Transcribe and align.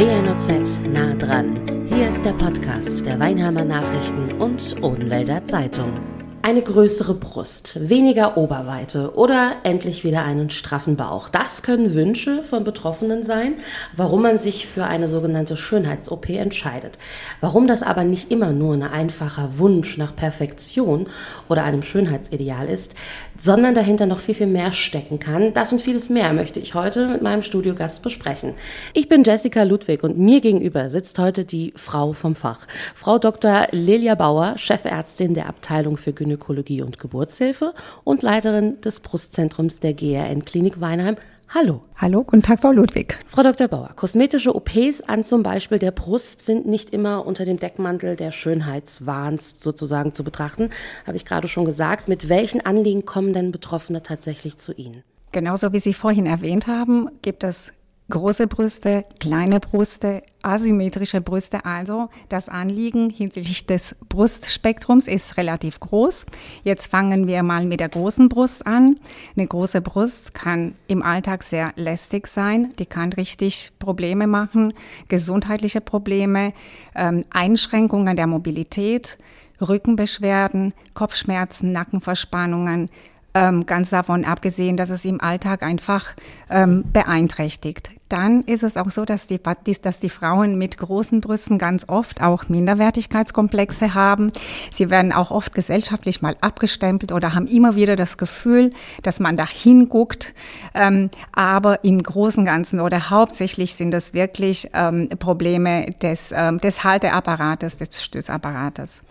WNOZ 0.00 0.80
nah 0.94 1.12
dran. 1.12 1.86
Hier 1.90 2.08
ist 2.08 2.24
der 2.24 2.32
Podcast 2.32 3.04
der 3.04 3.20
Weinheimer 3.20 3.66
Nachrichten 3.66 4.32
und 4.40 4.82
Odenwälder 4.82 5.44
Zeitung. 5.44 6.00
Eine 6.40 6.62
größere 6.62 7.12
Brust, 7.12 7.90
weniger 7.90 8.38
Oberweite 8.38 9.14
oder 9.14 9.56
endlich 9.62 10.02
wieder 10.02 10.24
einen 10.24 10.48
straffen 10.48 10.96
Bauch. 10.96 11.28
Das 11.28 11.62
können 11.62 11.92
Wünsche 11.92 12.42
von 12.44 12.64
Betroffenen 12.64 13.24
sein, 13.24 13.56
warum 13.94 14.22
man 14.22 14.38
sich 14.38 14.66
für 14.66 14.84
eine 14.84 15.06
sogenannte 15.06 15.58
Schönheits-OP 15.58 16.30
entscheidet. 16.30 16.96
Warum 17.42 17.66
das 17.66 17.82
aber 17.82 18.04
nicht 18.04 18.30
immer 18.30 18.52
nur 18.52 18.72
ein 18.72 18.82
einfacher 18.82 19.58
Wunsch 19.58 19.98
nach 19.98 20.16
Perfektion 20.16 21.08
oder 21.50 21.62
einem 21.62 21.82
Schönheitsideal 21.82 22.70
ist, 22.70 22.94
sondern 23.40 23.74
dahinter 23.74 24.06
noch 24.06 24.20
viel, 24.20 24.34
viel 24.34 24.46
mehr 24.46 24.72
stecken 24.72 25.18
kann. 25.18 25.52
Das 25.54 25.72
und 25.72 25.80
vieles 25.80 26.10
mehr 26.10 26.32
möchte 26.32 26.60
ich 26.60 26.74
heute 26.74 27.08
mit 27.08 27.22
meinem 27.22 27.42
Studiogast 27.42 28.02
besprechen. 28.02 28.54
Ich 28.92 29.08
bin 29.08 29.24
Jessica 29.24 29.62
Ludwig 29.62 30.02
und 30.02 30.18
mir 30.18 30.40
gegenüber 30.40 30.90
sitzt 30.90 31.18
heute 31.18 31.44
die 31.44 31.72
Frau 31.76 32.12
vom 32.12 32.36
Fach. 32.36 32.66
Frau 32.94 33.18
Dr. 33.18 33.68
Lilia 33.72 34.14
Bauer, 34.14 34.54
Chefärztin 34.56 35.34
der 35.34 35.48
Abteilung 35.48 35.96
für 35.96 36.12
Gynäkologie 36.12 36.82
und 36.82 36.98
Geburtshilfe 36.98 37.74
und 38.04 38.22
Leiterin 38.22 38.80
des 38.82 39.00
Brustzentrums 39.00 39.80
der 39.80 39.94
GRN 39.94 40.44
Klinik 40.44 40.80
Weinheim. 40.80 41.16
Hallo. 41.52 41.82
Hallo, 41.96 42.22
guten 42.22 42.42
Tag, 42.42 42.60
Frau 42.60 42.70
Ludwig. 42.70 43.18
Frau 43.26 43.42
Dr. 43.42 43.66
Bauer, 43.66 43.90
kosmetische 43.96 44.54
OPs 44.54 45.00
an 45.00 45.24
zum 45.24 45.42
Beispiel 45.42 45.80
der 45.80 45.90
Brust 45.90 46.46
sind 46.46 46.64
nicht 46.64 46.90
immer 46.90 47.26
unter 47.26 47.44
dem 47.44 47.58
Deckmantel 47.58 48.14
der 48.14 48.30
Schönheitswahns 48.30 49.60
sozusagen 49.60 50.14
zu 50.14 50.22
betrachten. 50.22 50.70
Habe 51.08 51.16
ich 51.16 51.24
gerade 51.24 51.48
schon 51.48 51.64
gesagt. 51.64 52.06
Mit 52.06 52.28
welchen 52.28 52.64
Anliegen 52.64 53.04
kommen 53.04 53.32
denn 53.32 53.50
Betroffene 53.50 54.00
tatsächlich 54.00 54.58
zu 54.58 54.72
Ihnen? 54.72 55.02
Genauso 55.32 55.72
wie 55.72 55.80
Sie 55.80 55.92
vorhin 55.92 56.26
erwähnt 56.26 56.68
haben, 56.68 57.08
gibt 57.20 57.42
es 57.42 57.72
große 58.10 58.46
Brüste, 58.46 59.04
kleine 59.18 59.60
Brüste, 59.60 60.22
asymmetrische 60.42 61.20
Brüste. 61.20 61.64
Also 61.64 62.08
das 62.28 62.48
Anliegen 62.48 63.08
hinsichtlich 63.08 63.66
des 63.66 63.96
Brustspektrums 64.08 65.06
ist 65.06 65.36
relativ 65.36 65.80
groß. 65.80 66.26
Jetzt 66.62 66.90
fangen 66.90 67.26
wir 67.26 67.42
mal 67.42 67.64
mit 67.64 67.80
der 67.80 67.88
großen 67.88 68.28
Brust 68.28 68.66
an. 68.66 68.98
Eine 69.36 69.46
große 69.46 69.80
Brust 69.80 70.34
kann 70.34 70.74
im 70.88 71.02
Alltag 71.02 71.42
sehr 71.42 71.72
lästig 71.76 72.26
sein. 72.26 72.74
Die 72.78 72.86
kann 72.86 73.12
richtig 73.12 73.72
Probleme 73.78 74.26
machen, 74.26 74.74
gesundheitliche 75.08 75.80
Probleme, 75.80 76.52
ähm, 76.94 77.24
Einschränkungen 77.30 78.16
der 78.16 78.26
Mobilität. 78.26 79.16
Rückenbeschwerden, 79.60 80.72
Kopfschmerzen, 80.94 81.72
Nackenverspannungen, 81.72 82.88
ähm, 83.34 83.66
ganz 83.66 83.90
davon 83.90 84.24
abgesehen, 84.24 84.76
dass 84.76 84.90
es 84.90 85.04
im 85.04 85.20
Alltag 85.20 85.62
einfach 85.62 86.14
ähm, 86.48 86.84
beeinträchtigt. 86.92 87.90
Dann 88.10 88.42
ist 88.42 88.64
es 88.64 88.76
auch 88.76 88.90
so, 88.90 89.04
dass 89.04 89.28
die, 89.28 89.40
dass 89.82 90.00
die 90.00 90.10
Frauen 90.10 90.58
mit 90.58 90.76
großen 90.78 91.20
Brüsten 91.20 91.58
ganz 91.58 91.84
oft 91.88 92.20
auch 92.20 92.48
Minderwertigkeitskomplexe 92.48 93.94
haben. 93.94 94.32
Sie 94.72 94.90
werden 94.90 95.12
auch 95.12 95.30
oft 95.30 95.54
gesellschaftlich 95.54 96.20
mal 96.20 96.36
abgestempelt 96.40 97.12
oder 97.12 97.36
haben 97.36 97.46
immer 97.46 97.76
wieder 97.76 97.94
das 97.94 98.18
Gefühl, 98.18 98.72
dass 99.04 99.20
man 99.20 99.36
da 99.36 99.46
hinguckt. 99.46 100.34
Ähm, 100.74 101.10
aber 101.32 101.84
im 101.84 102.02
Großen 102.02 102.40
und 102.40 102.46
Ganzen 102.46 102.80
oder 102.80 103.10
hauptsächlich 103.10 103.76
sind 103.76 103.92
das 103.92 104.12
wirklich 104.12 104.68
ähm, 104.74 105.08
Probleme 105.20 105.92
des, 106.02 106.34
ähm, 106.36 106.58
des 106.58 106.82
Halteapparates, 106.82 107.76
des 107.76 108.02
Stützapparates. 108.02 109.02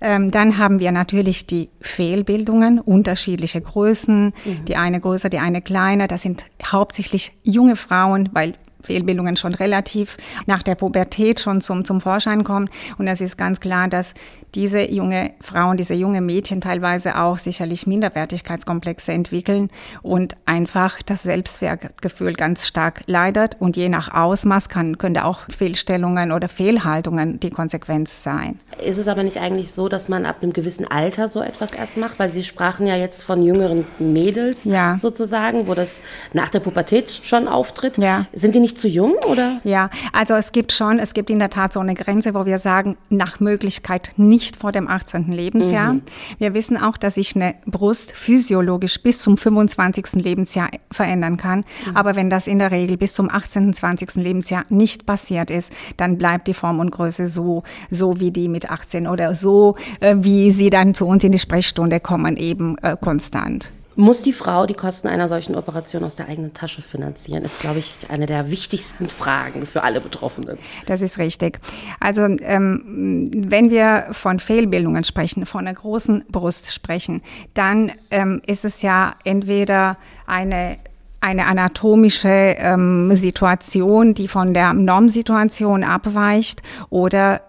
Ähm, 0.00 0.30
dann 0.30 0.58
haben 0.58 0.78
wir 0.78 0.92
natürlich 0.92 1.46
die 1.46 1.68
Fehlbildungen, 1.80 2.78
unterschiedliche 2.78 3.60
Größen, 3.60 4.26
mhm. 4.26 4.64
die 4.66 4.76
eine 4.76 5.00
größer, 5.00 5.28
die 5.28 5.38
eine 5.38 5.62
kleiner. 5.62 6.08
Das 6.08 6.22
sind 6.22 6.44
hauptsächlich 6.64 7.32
junge 7.42 7.76
Frauen, 7.76 8.28
weil 8.32 8.54
Fehlbildungen 8.88 9.36
schon 9.36 9.54
relativ 9.54 10.16
nach 10.46 10.62
der 10.62 10.74
Pubertät 10.74 11.40
schon 11.40 11.60
zum, 11.60 11.84
zum 11.84 12.00
Vorschein 12.00 12.42
kommen. 12.42 12.70
Und 12.96 13.06
es 13.06 13.20
ist 13.20 13.36
ganz 13.36 13.60
klar, 13.60 13.86
dass 13.88 14.14
diese 14.54 14.90
junge 14.90 15.32
Frauen, 15.42 15.76
diese 15.76 15.92
junge 15.92 16.22
Mädchen 16.22 16.62
teilweise 16.62 17.20
auch 17.20 17.36
sicherlich 17.36 17.86
Minderwertigkeitskomplexe 17.86 19.12
entwickeln 19.12 19.68
und 20.00 20.36
einfach 20.46 21.02
das 21.04 21.22
Selbstwertgefühl 21.22 22.32
ganz 22.32 22.66
stark 22.66 23.02
leidet. 23.06 23.56
Und 23.58 23.76
je 23.76 23.90
nach 23.90 24.14
Ausmaß 24.14 24.70
kann, 24.70 24.96
könnte 24.96 25.26
auch 25.26 25.40
Fehlstellungen 25.50 26.32
oder 26.32 26.48
Fehlhaltungen 26.48 27.38
die 27.40 27.50
Konsequenz 27.50 28.22
sein. 28.22 28.58
Ist 28.82 28.96
es 28.96 29.06
aber 29.06 29.22
nicht 29.22 29.36
eigentlich 29.36 29.72
so, 29.72 29.90
dass 29.90 30.08
man 30.08 30.24
ab 30.24 30.36
einem 30.40 30.54
gewissen 30.54 30.90
Alter 30.90 31.28
so 31.28 31.42
etwas 31.42 31.72
erst 31.72 31.98
macht? 31.98 32.18
Weil 32.18 32.30
Sie 32.30 32.42
sprachen 32.42 32.86
ja 32.86 32.96
jetzt 32.96 33.22
von 33.22 33.42
jüngeren 33.42 33.84
Mädels 33.98 34.64
ja. 34.64 34.96
sozusagen, 34.96 35.66
wo 35.66 35.74
das 35.74 36.00
nach 36.32 36.48
der 36.48 36.60
Pubertät 36.60 37.20
schon 37.22 37.48
auftritt. 37.48 37.98
Ja. 37.98 38.24
Sind 38.32 38.54
die 38.54 38.60
nicht 38.60 38.77
nicht 38.78 38.80
zu 38.80 38.88
jung, 38.88 39.14
oder? 39.30 39.60
Ja, 39.64 39.90
also 40.12 40.34
es 40.34 40.52
gibt 40.52 40.72
schon, 40.72 40.98
es 40.98 41.14
gibt 41.14 41.30
in 41.30 41.38
der 41.38 41.50
Tat 41.50 41.72
so 41.72 41.80
eine 41.80 41.94
Grenze, 41.94 42.34
wo 42.34 42.46
wir 42.46 42.58
sagen, 42.58 42.96
nach 43.08 43.40
Möglichkeit 43.40 44.12
nicht 44.16 44.56
vor 44.56 44.72
dem 44.72 44.88
18. 44.88 45.28
Lebensjahr. 45.28 45.94
Mhm. 45.94 46.02
Wir 46.38 46.54
wissen 46.54 46.76
auch, 46.76 46.96
dass 46.96 47.14
sich 47.14 47.34
eine 47.34 47.54
Brust 47.66 48.12
physiologisch 48.12 49.02
bis 49.02 49.20
zum 49.20 49.36
25. 49.36 50.22
Lebensjahr 50.22 50.68
verändern 50.90 51.36
kann. 51.36 51.64
Mhm. 51.86 51.96
Aber 51.96 52.16
wenn 52.16 52.30
das 52.30 52.46
in 52.46 52.58
der 52.58 52.70
Regel 52.70 52.96
bis 52.96 53.12
zum 53.14 53.28
18., 53.30 53.74
20. 53.74 54.14
Lebensjahr 54.16 54.64
nicht 54.68 55.06
passiert 55.06 55.50
ist, 55.50 55.72
dann 55.96 56.18
bleibt 56.18 56.48
die 56.48 56.54
Form 56.54 56.80
und 56.80 56.90
Größe 56.90 57.26
so, 57.26 57.62
so 57.90 58.20
wie 58.20 58.30
die 58.30 58.48
mit 58.48 58.70
18 58.70 59.06
oder 59.06 59.34
so, 59.34 59.76
äh, 60.00 60.16
wie 60.18 60.50
sie 60.52 60.70
dann 60.70 60.94
zu 60.94 61.06
uns 61.06 61.24
in 61.24 61.32
die 61.32 61.38
Sprechstunde 61.38 62.00
kommen, 62.00 62.36
eben 62.36 62.78
äh, 62.78 62.96
konstant. 63.00 63.72
Muss 63.98 64.22
die 64.22 64.32
Frau 64.32 64.64
die 64.64 64.74
Kosten 64.74 65.08
einer 65.08 65.26
solchen 65.26 65.56
Operation 65.56 66.04
aus 66.04 66.14
der 66.14 66.28
eigenen 66.28 66.54
Tasche 66.54 66.82
finanzieren? 66.82 67.44
Ist, 67.44 67.58
glaube 67.58 67.80
ich, 67.80 67.96
eine 68.08 68.26
der 68.26 68.48
wichtigsten 68.48 69.08
Fragen 69.08 69.66
für 69.66 69.82
alle 69.82 70.00
Betroffenen. 70.00 70.56
Das 70.86 71.00
ist 71.00 71.18
richtig. 71.18 71.58
Also 71.98 72.22
ähm, 72.22 73.28
wenn 73.34 73.70
wir 73.70 74.06
von 74.12 74.38
Fehlbildungen 74.38 75.02
sprechen, 75.02 75.46
von 75.46 75.66
einer 75.66 75.74
großen 75.74 76.26
Brust 76.30 76.72
sprechen, 76.72 77.22
dann 77.54 77.90
ähm, 78.12 78.40
ist 78.46 78.64
es 78.64 78.82
ja 78.82 79.16
entweder 79.24 79.96
eine 80.28 80.78
eine 81.20 81.46
anatomische 81.46 82.28
ähm, 82.28 83.10
Situation, 83.16 84.14
die 84.14 84.28
von 84.28 84.54
der 84.54 84.72
Normsituation 84.72 85.82
abweicht 85.82 86.62
oder 86.90 87.40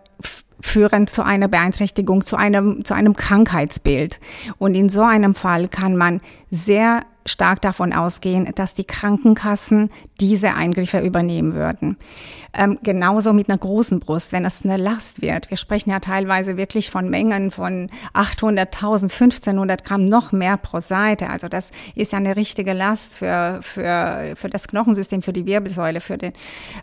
führen 0.62 1.08
zu 1.08 1.24
einer 1.24 1.48
Beeinträchtigung, 1.48 2.26
zu 2.26 2.36
einem, 2.36 2.84
zu 2.86 2.94
einem 2.94 3.16
Krankheitsbild. 3.16 4.20
Und 4.58 4.76
in 4.76 4.90
so 4.90 5.02
einem 5.02 5.34
Fall 5.34 5.68
kann 5.68 5.96
man 5.96 6.22
sehr 6.50 7.06
stark 7.26 7.62
davon 7.62 7.94
ausgehen, 7.94 8.52
dass 8.56 8.74
die 8.74 8.84
Krankenkassen 8.84 9.90
diese 10.20 10.54
Eingriffe 10.54 11.00
übernehmen 11.00 11.54
würden. 11.54 11.98
Ähm, 12.54 12.80
genauso 12.82 13.32
mit 13.34 13.50
einer 13.50 13.58
großen 13.58 14.00
Brust, 14.00 14.32
wenn 14.32 14.44
es 14.44 14.64
eine 14.64 14.78
Last 14.78 15.22
wird. 15.22 15.50
Wir 15.50 15.58
sprechen 15.58 15.92
ja 15.92 16.00
teilweise 16.00 16.58
wirklich 16.58 16.90
von 16.90 17.10
Mengen 17.10 17.52
von 17.52 17.90
800.000, 18.14 19.04
1500 19.04 19.84
Gramm 19.84 20.06
noch 20.06 20.32
mehr 20.32 20.58
pro 20.58 20.80
Seite. 20.80 21.30
Also 21.30 21.48
das 21.48 21.72
ist 21.94 22.12
ja 22.12 22.18
eine 22.18 22.36
richtige 22.36 22.74
Last 22.74 23.18
für, 23.18 23.60
für, 23.62 24.34
für 24.36 24.50
das 24.50 24.68
Knochensystem, 24.68 25.22
für 25.22 25.34
die 25.34 25.46
Wirbelsäule, 25.46 26.02
für 26.02 26.18
den, 26.18 26.34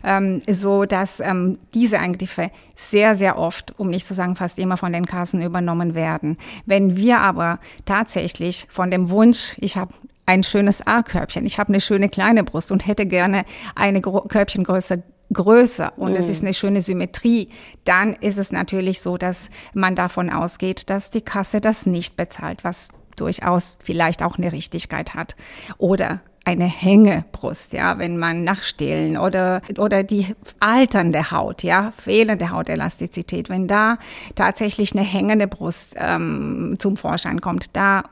ähm, 0.03 0.41
so 0.49 0.85
dass 0.85 1.19
ähm, 1.19 1.59
diese 1.73 1.99
Eingriffe 1.99 2.51
sehr, 2.75 3.15
sehr 3.15 3.37
oft, 3.37 3.77
um 3.77 3.89
nicht 3.89 4.05
zu 4.05 4.13
sagen 4.13 4.35
fast 4.35 4.59
immer 4.59 4.77
von 4.77 4.93
den 4.93 5.05
Kassen 5.05 5.41
übernommen 5.41 5.95
werden. 5.95 6.37
Wenn 6.65 6.95
wir 6.95 7.19
aber 7.19 7.59
tatsächlich 7.85 8.67
von 8.69 8.89
dem 8.91 9.09
Wunsch, 9.09 9.57
ich 9.59 9.75
habe 9.75 9.93
ein 10.27 10.43
schönes 10.43 10.85
A-Körbchen. 10.85 11.45
Ich 11.47 11.57
habe 11.57 11.69
eine 11.69 11.81
schöne 11.81 12.09
kleine 12.09 12.43
Brust 12.43 12.71
und 12.71 12.85
hätte 12.85 13.07
gerne 13.07 13.45
eine 13.75 14.01
Körbchengröße 14.01 15.01
größer 15.33 15.93
und 15.97 16.13
mm. 16.13 16.15
es 16.15 16.29
ist 16.29 16.43
eine 16.43 16.53
schöne 16.53 16.81
Symmetrie, 16.81 17.49
dann 17.83 18.13
ist 18.13 18.37
es 18.37 18.51
natürlich 18.51 19.01
so, 19.01 19.17
dass 19.17 19.49
man 19.73 19.95
davon 19.95 20.29
ausgeht, 20.29 20.89
dass 20.89 21.11
die 21.11 21.21
Kasse 21.21 21.59
das 21.59 21.85
nicht 21.85 22.15
bezahlt, 22.15 22.63
was 22.63 22.89
durchaus 23.15 23.77
vielleicht 23.83 24.23
auch 24.23 24.37
eine 24.37 24.51
Richtigkeit 24.51 25.15
hat. 25.15 25.35
Oder 25.77 26.21
eine 26.45 26.65
Hängebrust, 26.65 27.73
ja, 27.73 27.99
wenn 27.99 28.17
man 28.17 28.45
nachstehlen 28.45 29.17
oder, 29.17 29.61
oder 29.77 30.03
die 30.03 30.33
alternde 30.61 31.31
Haut, 31.31 31.61
ja, 31.61 31.91
fehlende 31.97 32.51
Hautelastizität, 32.51 33.49
wenn 33.49 33.67
da 33.67 33.97
tatsächlich 34.35 34.93
eine 34.93 35.01
hängende 35.01 35.47
Brust 35.47 35.95
ähm, 35.97 36.77
zum 36.79 36.95
Vorschein 36.95 37.41
kommt, 37.41 37.75
da 37.75 38.03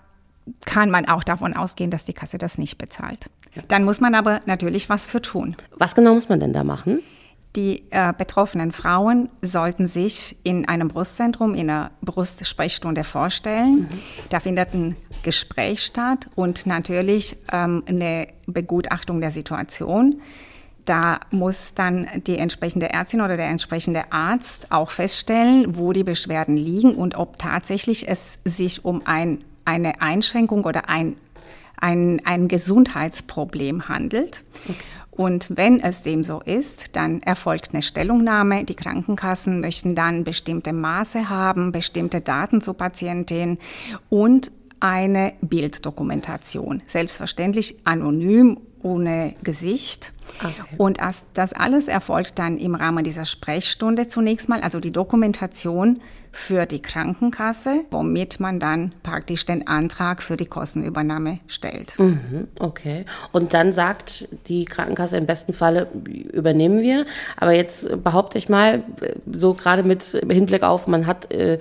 kann 0.65 0.89
man 0.91 1.07
auch 1.07 1.23
davon 1.23 1.55
ausgehen, 1.55 1.91
dass 1.91 2.05
die 2.05 2.13
Kasse 2.13 2.37
das 2.37 2.57
nicht 2.57 2.77
bezahlt. 2.77 3.29
Dann 3.67 3.83
muss 3.83 4.01
man 4.01 4.15
aber 4.15 4.41
natürlich 4.45 4.89
was 4.89 5.07
für 5.07 5.21
tun. 5.21 5.55
Was 5.77 5.95
genau 5.95 6.13
muss 6.13 6.29
man 6.29 6.39
denn 6.39 6.53
da 6.53 6.63
machen? 6.63 7.01
Die 7.55 7.83
äh, 7.89 8.11
betroffenen 8.15 8.73
Frauen 8.73 9.29
sollten 9.41 9.87
sich 9.87 10.35
in 10.43 10.67
einem 10.67 10.89
Brustzentrum, 10.89 11.55
in 11.55 11.69
einer 11.69 11.91
Brustsprechstunde 12.01 13.05
vorstellen. 13.05 13.87
Mhm. 13.89 13.99
Da 14.29 14.41
findet 14.41 14.73
ein 14.73 14.97
Gespräch 15.23 15.83
statt 15.83 16.27
und 16.35 16.65
natürlich 16.65 17.37
ähm, 17.53 17.83
eine 17.87 18.27
Begutachtung 18.45 19.21
der 19.21 19.31
Situation. 19.31 20.21
Da 20.83 21.21
muss 21.31 21.73
dann 21.73 22.07
die 22.27 22.37
entsprechende 22.37 22.89
Ärztin 22.91 23.21
oder 23.21 23.37
der 23.37 23.47
entsprechende 23.47 24.11
Arzt 24.11 24.71
auch 24.71 24.91
feststellen, 24.91 25.77
wo 25.77 25.93
die 25.93 26.03
Beschwerden 26.03 26.57
liegen 26.57 26.93
und 26.93 27.15
ob 27.15 27.39
tatsächlich 27.39 28.07
es 28.07 28.37
sich 28.43 28.83
um 28.83 29.01
ein 29.05 29.43
eine 29.65 30.01
Einschränkung 30.01 30.63
oder 30.63 30.89
ein, 30.89 31.17
ein, 31.77 32.21
ein 32.25 32.47
Gesundheitsproblem 32.47 33.89
handelt. 33.89 34.43
Okay. 34.63 34.75
Und 35.15 35.55
wenn 35.55 35.79
es 35.79 36.01
dem 36.01 36.23
so 36.23 36.41
ist, 36.41 36.95
dann 36.95 37.21
erfolgt 37.21 37.69
eine 37.73 37.81
Stellungnahme. 37.81 38.65
Die 38.65 38.75
Krankenkassen 38.75 39.61
möchten 39.61 39.95
dann 39.95 40.25
bestimmte 40.25 40.73
Maße 40.73 41.29
haben, 41.29 41.71
bestimmte 41.71 42.19
Daten 42.19 42.61
zur 42.61 42.73
Patientin 42.75 43.57
und 44.09 44.51
eine 44.81 45.33
Bilddokumentation. 45.41 46.81
Selbstverständlich 46.85 47.77
anonym, 47.85 48.59
ohne 48.83 49.35
Gesicht. 49.41 50.11
Okay. 50.39 50.75
Und 50.77 50.99
das 51.33 51.53
alles 51.53 51.87
erfolgt 51.87 52.39
dann 52.39 52.57
im 52.57 52.75
Rahmen 52.75 53.03
dieser 53.03 53.25
Sprechstunde 53.25 54.07
zunächst 54.07 54.49
mal, 54.49 54.61
also 54.61 54.79
die 54.79 54.91
Dokumentation 54.91 56.01
für 56.35 56.65
die 56.65 56.81
Krankenkasse, 56.81 57.85
womit 57.91 58.41
man 58.41 58.59
dann 58.59 58.93
praktisch 59.03 59.45
den 59.45 59.67
Antrag 59.67 60.21
für 60.21 60.35
die 60.35 60.45
Kostenübernahme 60.45 61.39
stellt. 61.47 61.97
Mhm, 61.97 62.49
okay. 62.59 63.05
Und 63.31 63.53
dann 63.53 63.71
sagt 63.71 64.27
die 64.49 64.65
Krankenkasse 64.65 65.15
im 65.15 65.27
besten 65.27 65.53
Falle, 65.53 65.87
übernehmen 66.33 66.81
wir. 66.81 67.05
Aber 67.37 67.53
jetzt 67.55 68.03
behaupte 68.03 68.37
ich 68.37 68.49
mal, 68.49 68.83
so 69.31 69.53
gerade 69.53 69.83
mit 69.83 70.03
Hinblick 70.03 70.63
auf, 70.63 70.87
man 70.87 71.07
hat 71.07 71.31
äh, 71.31 71.57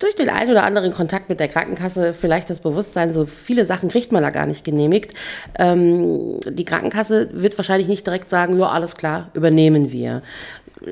durch 0.00 0.16
den 0.16 0.28
einen 0.30 0.50
oder 0.50 0.64
anderen 0.64 0.92
Kontakt 0.92 1.28
mit 1.28 1.40
der 1.40 1.48
Krankenkasse 1.48 2.14
vielleicht 2.14 2.50
das 2.50 2.60
Bewusstsein, 2.60 3.12
so 3.12 3.26
viele 3.26 3.64
Sachen 3.64 3.88
kriegt 3.88 4.12
man 4.12 4.22
da 4.22 4.30
gar 4.30 4.46
nicht 4.46 4.64
genehmigt. 4.64 5.14
Ähm, 5.58 6.40
die 6.46 6.64
Krankenkasse 6.64 7.30
wird 7.32 7.56
wahrscheinlich 7.58 7.88
nicht 7.88 7.99
direkt 8.02 8.30
sagen, 8.30 8.58
ja, 8.58 8.68
alles 8.68 8.96
klar, 8.96 9.30
übernehmen 9.34 9.92
wir. 9.92 10.22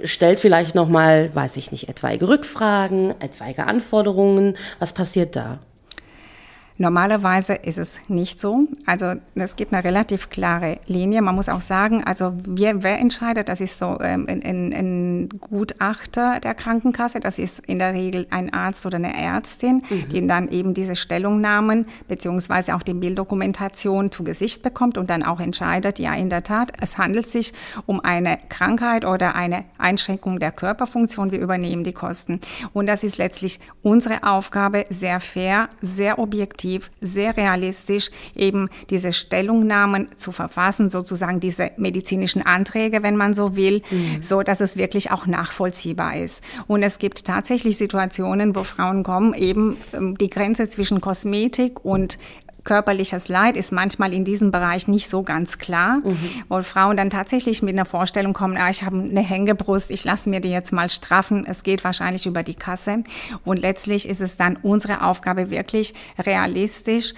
Stellt 0.05 0.40
vielleicht 0.40 0.75
nochmal, 0.75 1.34
weiß 1.34 1.56
ich 1.56 1.72
nicht, 1.72 1.88
etwaige 1.88 2.28
Rückfragen, 2.28 3.14
etwaige 3.20 3.66
Anforderungen. 3.66 4.56
Was 4.78 4.93
passiert 4.93 5.34
da? 5.34 5.60
Normalerweise 6.80 7.54
ist 7.54 7.76
es 7.76 7.98
nicht 8.06 8.40
so. 8.40 8.69
Also 8.86 9.14
es 9.34 9.56
gibt 9.56 9.72
eine 9.72 9.82
relativ 9.82 10.30
klare 10.30 10.78
Linie. 10.86 11.22
Man 11.22 11.34
muss 11.34 11.48
auch 11.48 11.60
sagen, 11.60 12.04
also 12.04 12.34
wir, 12.44 12.84
wer 12.84 13.00
entscheidet, 13.00 13.48
das 13.48 13.60
ist 13.60 13.78
so 13.78 13.98
ähm, 14.00 14.26
ein, 14.28 14.44
ein, 14.44 14.72
ein, 14.72 15.28
Gutachter 15.40 16.38
der 16.38 16.54
Krankenkasse. 16.54 17.19
Das 17.19 17.40
ist 17.40 17.58
in 17.66 17.80
der 17.80 17.94
Regel 17.94 18.28
ein 18.30 18.52
Arzt 18.52 18.86
oder 18.86 18.96
eine 18.96 19.12
Ärztin, 19.12 19.82
mhm. 19.90 20.08
die 20.10 20.26
dann 20.28 20.48
eben 20.48 20.72
diese 20.72 20.94
Stellungnahmen 20.94 21.86
beziehungsweise 22.06 22.76
auch 22.76 22.84
die 22.84 22.94
Bilddokumentation 22.94 24.12
zu 24.12 24.22
Gesicht 24.22 24.62
bekommt 24.62 24.98
und 24.98 25.10
dann 25.10 25.25
auch 25.25 25.40
entscheidet, 25.40 25.98
ja 25.98 26.14
in 26.14 26.30
der 26.30 26.44
Tat, 26.44 26.72
es 26.80 26.96
handelt 26.96 27.26
sich 27.26 27.54
um 27.86 27.98
eine 28.00 28.38
Krankheit 28.48 29.04
oder 29.04 29.34
eine 29.34 29.64
Einschränkung 29.78 30.38
der 30.38 30.52
Körperfunktion. 30.52 31.32
Wir 31.32 31.40
übernehmen 31.40 31.82
die 31.82 31.92
Kosten. 31.92 32.40
Und 32.72 32.86
das 32.86 33.02
ist 33.02 33.19
letztlich 33.19 33.58
unsere 33.82 34.22
Aufgabe, 34.22 34.86
sehr 34.90 35.19
fair, 35.19 35.69
sehr 35.82 36.20
objektiv 36.20 36.68
objektiv, 36.69 36.91
sehr 37.00 37.37
realistisch 37.37 38.11
eben 38.35 38.69
diese 38.91 39.12
Stellungnahmen 39.12 40.09
zu 40.19 40.32
verfassen, 40.32 40.91
sozusagen 40.91 41.41
diese 41.41 41.70
medizinischen 41.76 42.43
Anträge, 42.43 43.03
wenn 43.03 43.17
man 43.17 43.35
so 43.35 43.56
will, 43.56 43.82
mhm. 43.91 44.23
so 44.23 44.43
dass 44.43 44.61
es 44.61 44.76
wirklich 44.76 45.11
auch 45.11 45.26
nachvollziehbar 45.26 46.17
ist. 46.17 46.43
Und 46.67 46.82
es 46.82 46.99
gibt 46.99 47.25
tatsächlich 47.25 47.76
Situationen, 47.76 48.55
wo 48.55 48.65
Frauen 48.65 49.03
kommen, 49.03 49.35
eben 49.35 49.76
ähm, 49.93 50.19
die 50.19 50.31
Grenze 50.31 50.69
zwischen 50.69 51.00
Kosmetik 51.00 51.85
und 51.85 52.19
körperliches 52.64 53.28
Leid 53.28 53.56
ist 53.56 53.72
manchmal 53.72 54.12
in 54.12 54.25
diesem 54.25 54.50
Bereich 54.50 54.88
nicht 54.88 55.08
so 55.08 55.22
ganz 55.22 55.58
klar, 55.58 56.00
mhm. 56.05 56.16
wo 56.49 56.60
Frauen 56.62 56.96
dann 56.96 57.10
tatsächlich 57.10 57.62
mit 57.62 57.75
einer 57.75 57.84
Vorstellung 57.84 58.32
kommen, 58.32 58.56
ah, 58.56 58.70
ich 58.70 58.82
habe 58.82 58.99
eine 58.99 59.22
Hängebrust, 59.22 59.90
ich 59.90 60.05
lasse 60.05 60.28
mir 60.28 60.40
die 60.40 60.50
jetzt 60.50 60.72
mal 60.72 60.90
straffen, 60.90 61.46
es 61.46 61.62
geht 61.62 61.84
wahrscheinlich 61.84 62.26
über 62.26 62.43
die 62.43 62.55
Kasse. 62.55 63.05
Und 63.44 63.58
letztlich 63.58 64.08
ist 64.08 64.20
es 64.20 64.37
dann 64.37 64.56
unsere 64.62 65.02
Aufgabe, 65.02 65.50
wirklich 65.50 65.94
realistisch 66.19 67.14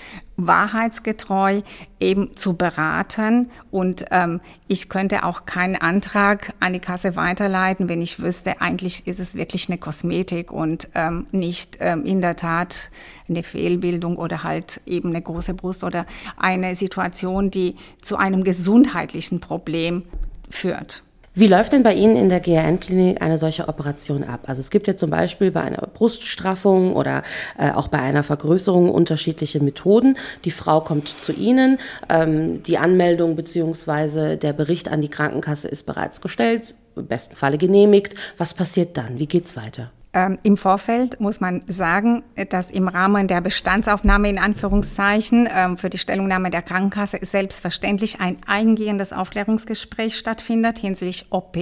wahrheitsgetreu 0.46 1.62
eben 1.98 2.36
zu 2.36 2.56
beraten. 2.56 3.50
Und 3.70 4.06
ähm, 4.10 4.40
ich 4.68 4.88
könnte 4.88 5.24
auch 5.24 5.44
keinen 5.44 5.76
Antrag 5.76 6.54
an 6.60 6.72
die 6.72 6.80
Kasse 6.80 7.16
weiterleiten, 7.16 7.88
wenn 7.88 8.02
ich 8.02 8.20
wüsste, 8.20 8.60
eigentlich 8.60 9.06
ist 9.06 9.20
es 9.20 9.34
wirklich 9.34 9.68
eine 9.68 9.78
Kosmetik 9.78 10.50
und 10.50 10.88
ähm, 10.94 11.26
nicht 11.32 11.78
ähm, 11.80 12.04
in 12.04 12.20
der 12.20 12.36
Tat 12.36 12.90
eine 13.28 13.42
Fehlbildung 13.42 14.16
oder 14.16 14.42
halt 14.42 14.80
eben 14.86 15.10
eine 15.10 15.22
große 15.22 15.54
Brust 15.54 15.84
oder 15.84 16.06
eine 16.36 16.74
Situation, 16.74 17.50
die 17.50 17.76
zu 18.02 18.16
einem 18.16 18.44
gesundheitlichen 18.44 19.40
Problem 19.40 20.04
führt. 20.48 21.02
Wie 21.32 21.46
läuft 21.46 21.72
denn 21.72 21.84
bei 21.84 21.94
Ihnen 21.94 22.16
in 22.16 22.28
der 22.28 22.40
GRN-Klinik 22.40 23.22
eine 23.22 23.38
solche 23.38 23.68
Operation 23.68 24.24
ab? 24.24 24.40
Also 24.46 24.58
es 24.58 24.70
gibt 24.70 24.88
ja 24.88 24.96
zum 24.96 25.10
Beispiel 25.10 25.52
bei 25.52 25.60
einer 25.60 25.86
Bruststraffung 25.94 26.96
oder 26.96 27.22
äh, 27.56 27.70
auch 27.70 27.86
bei 27.86 28.00
einer 28.00 28.24
Vergrößerung 28.24 28.90
unterschiedliche 28.90 29.62
Methoden. 29.62 30.16
Die 30.44 30.50
Frau 30.50 30.80
kommt 30.80 31.08
zu 31.08 31.32
Ihnen, 31.32 31.78
ähm, 32.08 32.64
die 32.64 32.78
Anmeldung 32.78 33.36
bzw. 33.36 34.36
der 34.36 34.52
Bericht 34.52 34.88
an 34.88 35.02
die 35.02 35.08
Krankenkasse 35.08 35.68
ist 35.68 35.86
bereits 35.86 36.20
gestellt, 36.20 36.74
im 36.96 37.06
besten 37.06 37.36
Falle 37.36 37.58
genehmigt. 37.58 38.16
Was 38.36 38.52
passiert 38.52 38.96
dann? 38.96 39.20
Wie 39.20 39.26
geht 39.26 39.44
es 39.44 39.56
weiter? 39.56 39.92
Ähm, 40.12 40.38
Im 40.42 40.56
Vorfeld 40.56 41.20
muss 41.20 41.40
man 41.40 41.62
sagen, 41.68 42.24
dass 42.48 42.70
im 42.70 42.88
Rahmen 42.88 43.28
der 43.28 43.40
Bestandsaufnahme 43.40 44.28
in 44.28 44.38
Anführungszeichen 44.38 45.48
ähm, 45.54 45.78
für 45.78 45.88
die 45.88 45.98
Stellungnahme 45.98 46.50
der 46.50 46.62
Krankenkasse 46.62 47.18
selbstverständlich 47.22 48.20
ein 48.20 48.38
eingehendes 48.44 49.12
Aufklärungsgespräch 49.12 50.18
stattfindet 50.18 50.80
hinsichtlich 50.80 51.30
OP, 51.30 51.56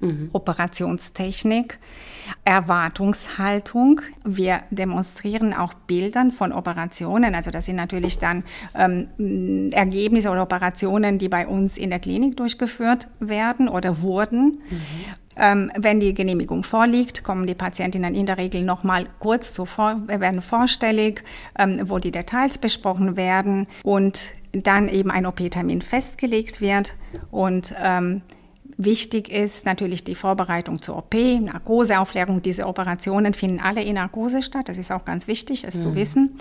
mhm. 0.00 0.30
Operationstechnik, 0.32 1.78
Erwartungshaltung. 2.46 4.00
Wir 4.24 4.62
demonstrieren 4.70 5.52
auch 5.52 5.74
Bildern 5.74 6.30
von 6.30 6.52
Operationen. 6.52 7.34
Also 7.34 7.50
das 7.50 7.66
sind 7.66 7.76
natürlich 7.76 8.18
dann 8.18 8.44
ähm, 8.74 9.70
Ergebnisse 9.72 10.30
oder 10.30 10.42
Operationen, 10.42 11.18
die 11.18 11.28
bei 11.28 11.46
uns 11.46 11.76
in 11.76 11.90
der 11.90 11.98
Klinik 11.98 12.38
durchgeführt 12.38 13.08
werden 13.18 13.68
oder 13.68 14.00
wurden. 14.00 14.62
Mhm. 14.70 14.80
Ähm, 15.40 15.72
wenn 15.76 16.00
die 16.00 16.12
Genehmigung 16.12 16.62
vorliegt, 16.62 17.24
kommen 17.24 17.46
die 17.46 17.54
Patientinnen 17.54 18.14
in 18.14 18.26
der 18.26 18.36
Regel 18.36 18.62
nochmal 18.62 19.06
kurz 19.18 19.52
zu 19.52 19.64
vor, 19.64 20.02
werden 20.06 20.42
vorstellig, 20.42 21.24
ähm, 21.58 21.80
wo 21.84 21.98
die 21.98 22.12
Details 22.12 22.58
besprochen 22.58 23.16
werden 23.16 23.66
und 23.82 24.32
dann 24.52 24.88
eben 24.88 25.10
ein 25.10 25.24
OP-Termin 25.26 25.80
festgelegt 25.80 26.60
wird 26.60 26.94
und 27.30 27.74
ähm, 27.82 28.22
Wichtig 28.82 29.30
ist 29.30 29.66
natürlich 29.66 30.04
die 30.04 30.14
Vorbereitung 30.14 30.80
zur 30.80 30.96
OP, 30.96 31.12
Narkoseaufklärung. 31.12 32.40
Diese 32.40 32.66
Operationen 32.66 33.34
finden 33.34 33.60
alle 33.60 33.82
in 33.82 33.96
Narkose 33.96 34.40
statt. 34.40 34.70
Das 34.70 34.78
ist 34.78 34.90
auch 34.90 35.04
ganz 35.04 35.28
wichtig, 35.28 35.64
es 35.64 35.74
mhm. 35.74 35.80
zu 35.80 35.94
wissen. 35.96 36.38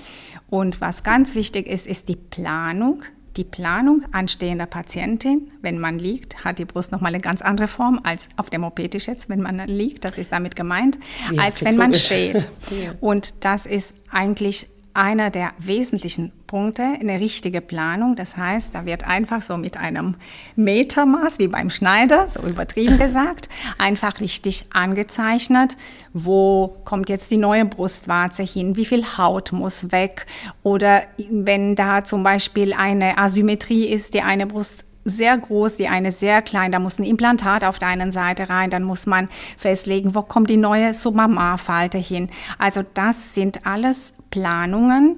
Und 0.50 0.80
was 0.80 1.04
ganz 1.04 1.36
wichtig 1.36 1.68
ist, 1.68 1.86
ist 1.86 2.08
die 2.08 2.16
Planung 2.16 3.04
die 3.38 3.44
Planung 3.44 4.04
anstehender 4.12 4.66
Patientin, 4.66 5.52
wenn 5.62 5.80
man 5.80 6.00
liegt, 6.00 6.44
hat 6.44 6.60
die 6.60 6.66
Brust 6.66 6.92
nochmal 6.92 7.14
eine 7.14 7.22
ganz 7.22 7.42
andere 7.42 7.68
Form 7.68 8.00
als 8.04 8.28
auf 8.38 8.50
dem 8.50 8.64
OP-Tisch 8.64 9.08
jetzt, 9.08 9.30
wenn 9.30 9.42
man 9.42 9.60
liegt, 9.68 10.06
das 10.06 10.18
ist 10.18 10.32
damit 10.32 10.56
gemeint, 10.56 10.98
ja, 11.32 11.44
als 11.44 11.64
wenn 11.64 11.78
man 11.78 11.94
steht. 11.94 12.50
ja. 12.72 12.94
Und 13.00 13.44
das 13.44 13.66
ist 13.66 13.96
eigentlich 14.12 14.68
einer 15.00 15.30
der 15.30 15.54
wesentlichen 15.58 16.34
Punkte, 16.46 16.84
eine 16.84 17.22
richtige 17.22 17.62
Planung. 17.62 18.18
Das 18.18 18.36
heißt, 18.36 18.76
da 18.76 18.86
wird 18.86 19.08
einfach 19.08 19.42
so 19.42 19.56
mit 19.56 19.78
einem 19.78 20.16
Metermaß, 20.58 21.40
wie 21.40 21.48
beim 21.48 21.70
Schneider, 21.70 22.28
so 22.30 22.42
übertrieben 22.42 22.98
gesagt, 23.00 23.48
einfach 23.78 24.20
richtig 24.20 24.66
angezeichnet, 24.74 25.78
wo 26.12 26.76
kommt 26.84 27.08
jetzt 27.08 27.32
die 27.32 27.38
neue 27.38 27.64
Brustwarze 27.64 28.44
hin, 28.44 28.76
wie 28.76 28.86
viel 28.86 29.06
Haut 29.18 29.54
muss 29.54 29.94
weg 29.94 30.26
oder 30.64 31.04
wenn 31.30 31.76
da 31.76 32.04
zum 32.04 32.24
Beispiel 32.24 32.74
eine 32.74 33.18
Asymmetrie 33.18 33.86
ist, 33.86 34.14
die 34.14 34.22
eine 34.22 34.48
Brust 34.48 34.84
sehr 35.06 35.38
groß, 35.38 35.78
die 35.78 35.88
eine 35.88 36.12
sehr 36.12 36.42
klein. 36.42 36.74
Da 36.74 36.80
muss 36.80 37.00
ein 37.00 37.06
Implantat 37.06 37.64
auf 37.64 37.80
der 37.80 37.88
einen 37.88 38.12
Seite 38.12 38.50
rein. 38.50 38.70
Dann 38.70 38.84
muss 38.84 39.08
man 39.08 39.30
festlegen, 39.58 40.14
wo 40.14 40.22
kommt 40.22 40.50
die 40.50 40.58
neue 40.58 40.94
Submamar-Falte 40.94 41.98
hin. 41.98 42.30
Also 42.58 42.84
das 42.94 43.34
sind 43.34 43.66
alles 43.66 44.14
Planungen, 44.30 45.18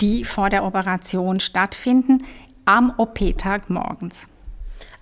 die 0.00 0.24
vor 0.24 0.50
der 0.50 0.64
Operation 0.64 1.40
stattfinden, 1.40 2.24
am 2.64 2.92
OP-Tag 2.96 3.70
morgens. 3.70 4.28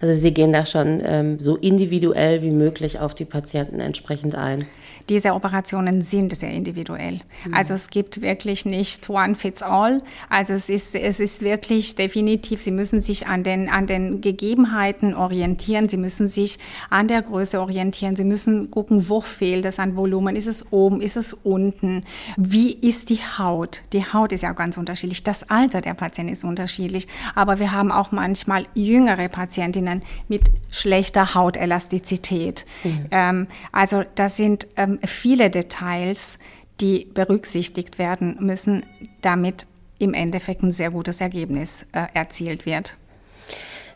Also 0.00 0.14
Sie 0.14 0.32
gehen 0.32 0.52
da 0.52 0.64
schon 0.64 1.02
ähm, 1.04 1.38
so 1.40 1.56
individuell 1.56 2.40
wie 2.40 2.50
möglich 2.50 3.00
auf 3.00 3.14
die 3.14 3.26
Patienten 3.26 3.80
entsprechend 3.80 4.34
ein. 4.34 4.66
Diese 5.10 5.34
Operationen 5.34 6.02
sind 6.02 6.38
sehr 6.38 6.52
individuell. 6.52 7.20
Mhm. 7.44 7.54
Also 7.54 7.74
es 7.74 7.90
gibt 7.90 8.22
wirklich 8.22 8.64
nicht 8.64 9.10
one 9.10 9.34
fits 9.34 9.62
all. 9.62 10.02
Also 10.28 10.54
es 10.54 10.68
ist, 10.68 10.94
es 10.94 11.20
ist 11.20 11.42
wirklich 11.42 11.96
definitiv, 11.96 12.62
Sie 12.62 12.70
müssen 12.70 13.00
sich 13.00 13.26
an 13.26 13.42
den, 13.42 13.68
an 13.68 13.86
den 13.86 14.20
Gegebenheiten 14.20 15.14
orientieren. 15.14 15.88
Sie 15.88 15.96
müssen 15.96 16.28
sich 16.28 16.58
an 16.88 17.08
der 17.08 17.22
Größe 17.22 17.60
orientieren. 17.60 18.16
Sie 18.16 18.24
müssen 18.24 18.70
gucken, 18.70 19.08
wo 19.08 19.20
fehlt 19.20 19.64
es 19.64 19.78
an 19.78 19.96
Volumen. 19.96 20.36
Ist 20.36 20.46
es 20.46 20.72
oben? 20.72 21.00
Ist 21.00 21.16
es 21.16 21.34
unten? 21.34 22.04
Wie 22.36 22.72
ist 22.72 23.10
die 23.10 23.18
Haut? 23.18 23.82
Die 23.92 24.04
Haut 24.04 24.32
ist 24.32 24.42
ja 24.42 24.52
ganz 24.52 24.78
unterschiedlich. 24.78 25.24
Das 25.24 25.50
Alter 25.50 25.80
der 25.80 25.94
Patienten 25.94 26.32
ist 26.32 26.44
unterschiedlich. 26.44 27.08
Aber 27.34 27.58
wir 27.58 27.72
haben 27.72 27.90
auch 27.90 28.12
manchmal 28.12 28.66
jüngere 28.74 29.28
Patientinnen, 29.28 29.89
Patientinnen 29.90 30.02
mit 30.28 30.42
schlechter 30.70 31.34
Hautelastizität. 31.34 32.64
Mhm. 32.84 33.06
Ähm, 33.10 33.46
also 33.72 34.04
das 34.14 34.36
sind 34.36 34.66
ähm, 34.76 34.98
viele 35.04 35.50
Details, 35.50 36.38
die 36.80 37.06
berücksichtigt 37.12 37.98
werden 37.98 38.36
müssen, 38.40 38.84
damit 39.20 39.66
im 39.98 40.14
Endeffekt 40.14 40.62
ein 40.62 40.72
sehr 40.72 40.90
gutes 40.90 41.20
Ergebnis 41.20 41.84
äh, 41.92 42.06
erzielt 42.14 42.64
wird. 42.64 42.96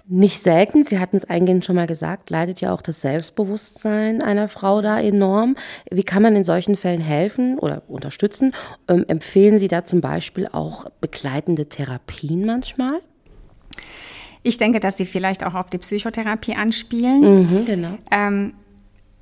Nicht 0.06 0.42
selten, 0.42 0.84
Sie 0.84 0.98
hatten 0.98 1.16
es 1.16 1.24
eingehend 1.24 1.64
schon 1.64 1.76
mal 1.76 1.86
gesagt, 1.86 2.28
leidet 2.28 2.60
ja 2.60 2.74
auch 2.74 2.82
das 2.82 3.00
Selbstbewusstsein 3.00 4.22
einer 4.22 4.48
Frau 4.48 4.82
da 4.82 5.00
enorm. 5.00 5.56
Wie 5.90 6.02
kann 6.02 6.22
man 6.22 6.36
in 6.36 6.44
solchen 6.44 6.76
Fällen 6.76 7.00
helfen 7.00 7.58
oder 7.58 7.84
unterstützen? 7.88 8.52
Ähm, 8.86 9.06
empfehlen 9.08 9.58
Sie 9.58 9.68
da 9.68 9.86
zum 9.86 10.02
Beispiel 10.02 10.46
auch 10.52 10.90
begleitende 11.00 11.70
Therapien 11.70 12.44
manchmal? 12.44 13.00
Ich 14.44 14.58
denke, 14.58 14.78
dass 14.78 14.96
Sie 14.96 15.06
vielleicht 15.06 15.44
auch 15.44 15.54
auf 15.54 15.70
die 15.70 15.78
Psychotherapie 15.78 16.54
anspielen. 16.54 17.42
Mhm, 17.42 17.64
genau. 17.64 17.98
Ähm, 18.10 18.52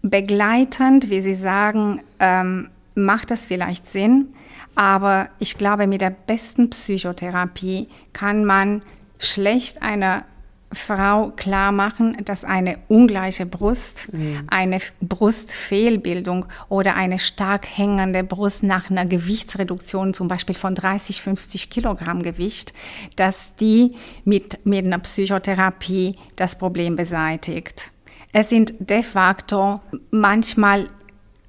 begleitend, 0.02 1.08
wie 1.08 1.22
Sie 1.22 1.36
sagen, 1.36 2.02
ähm, 2.18 2.68
macht 2.94 3.30
das 3.30 3.46
vielleicht 3.46 3.88
Sinn, 3.88 4.34
aber 4.74 5.30
ich 5.38 5.56
glaube, 5.56 5.86
mit 5.86 6.00
der 6.00 6.10
besten 6.10 6.70
Psychotherapie 6.70 7.88
kann 8.12 8.44
man 8.44 8.82
schlecht 9.18 9.80
einer 9.80 10.24
Frau 10.72 11.30
klar 11.30 11.72
machen, 11.72 12.16
dass 12.24 12.44
eine 12.44 12.78
ungleiche 12.88 13.46
Brust, 13.46 14.08
mhm. 14.12 14.46
eine 14.48 14.78
Brustfehlbildung 15.00 16.46
oder 16.68 16.94
eine 16.96 17.18
stark 17.18 17.66
hängende 17.66 18.24
Brust 18.24 18.62
nach 18.62 18.90
einer 18.90 19.06
Gewichtsreduktion, 19.06 20.14
zum 20.14 20.28
Beispiel 20.28 20.54
von 20.54 20.74
30, 20.74 21.22
50 21.22 21.70
Kilogramm 21.70 22.22
Gewicht, 22.22 22.72
dass 23.16 23.54
die 23.56 23.94
mit, 24.24 24.64
mit 24.64 24.84
einer 24.84 24.98
Psychotherapie 24.98 26.16
das 26.36 26.56
Problem 26.58 26.96
beseitigt. 26.96 27.90
Es 28.32 28.48
sind 28.48 28.72
de 28.90 29.02
facto 29.02 29.80
manchmal 30.10 30.88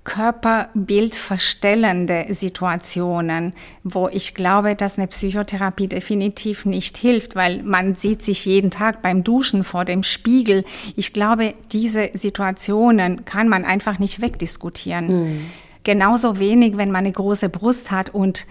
Körperbild 0.04 1.16
verstellende 1.16 2.26
Situationen, 2.30 3.54
wo 3.84 4.10
ich 4.10 4.34
glaube, 4.34 4.76
dass 4.76 4.98
eine 4.98 5.08
Psychotherapie 5.08 5.88
definitiv 5.88 6.66
nicht 6.66 6.98
hilft, 6.98 7.36
weil 7.36 7.64
man 7.64 7.96
sieht 7.96 8.24
sich 8.24 8.46
jeden 8.46 8.70
Tag 8.70 9.02
beim 9.02 9.24
Duschen 9.24 9.64
vor 9.64 9.86
dem 9.86 10.04
Spiegel. 10.04 10.66
Ich 10.98 11.14
glaube, 11.14 11.54
diese 11.72 12.10
Situationen 12.14 13.24
kann 13.24 13.48
man 13.48 13.64
einfach 13.64 13.98
nicht 13.98 14.22
wegdiskutieren. 14.22 15.08
Mhm. 15.08 15.46
Genauso 15.84 16.40
wenig, 16.40 16.78
wenn 16.78 16.92
man 16.92 17.06
eine 17.06 17.12
große 17.12 17.50
Brust 17.50 17.92
hat 17.92 18.10
und 18.10 18.46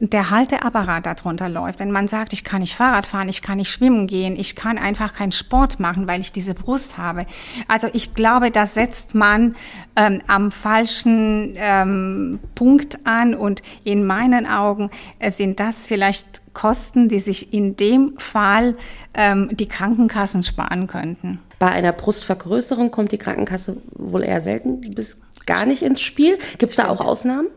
der 0.00 0.30
Halteapparat 0.30 1.06
darunter 1.06 1.48
läuft, 1.48 1.80
wenn 1.80 1.90
man 1.90 2.08
sagt, 2.08 2.32
ich 2.32 2.44
kann 2.44 2.60
nicht 2.60 2.74
Fahrrad 2.74 3.06
fahren, 3.06 3.28
ich 3.28 3.42
kann 3.42 3.58
nicht 3.58 3.70
schwimmen 3.70 4.06
gehen, 4.06 4.36
ich 4.38 4.56
kann 4.56 4.78
einfach 4.78 5.14
keinen 5.14 5.32
Sport 5.32 5.80
machen, 5.80 6.06
weil 6.06 6.20
ich 6.20 6.32
diese 6.32 6.54
Brust 6.54 6.98
habe. 6.98 7.26
Also 7.68 7.88
ich 7.92 8.14
glaube, 8.14 8.50
da 8.50 8.66
setzt 8.66 9.14
man 9.14 9.56
ähm, 9.96 10.22
am 10.26 10.50
falschen 10.50 11.54
ähm, 11.56 12.38
Punkt 12.54 12.98
an 13.04 13.34
und 13.34 13.62
in 13.84 14.06
meinen 14.06 14.46
Augen 14.46 14.90
äh, 15.18 15.30
sind 15.30 15.60
das 15.60 15.86
vielleicht 15.86 16.40
Kosten, 16.52 17.08
die 17.08 17.20
sich 17.20 17.52
in 17.52 17.76
dem 17.76 18.18
Fall 18.18 18.76
ähm, 19.14 19.50
die 19.52 19.68
Krankenkassen 19.68 20.42
sparen 20.42 20.86
könnten. 20.86 21.38
Bei 21.58 21.68
einer 21.68 21.92
Brustvergrößerung 21.92 22.90
kommt 22.90 23.12
die 23.12 23.18
Krankenkasse 23.18 23.76
wohl 23.92 24.24
eher 24.24 24.40
selten 24.40 24.80
bis 24.94 25.18
gar 25.46 25.66
nicht 25.66 25.82
ins 25.82 26.00
Spiel. 26.00 26.38
Gibt 26.58 26.70
es 26.70 26.76
da 26.76 26.88
auch 26.88 27.00
Ausnahmen? 27.00 27.48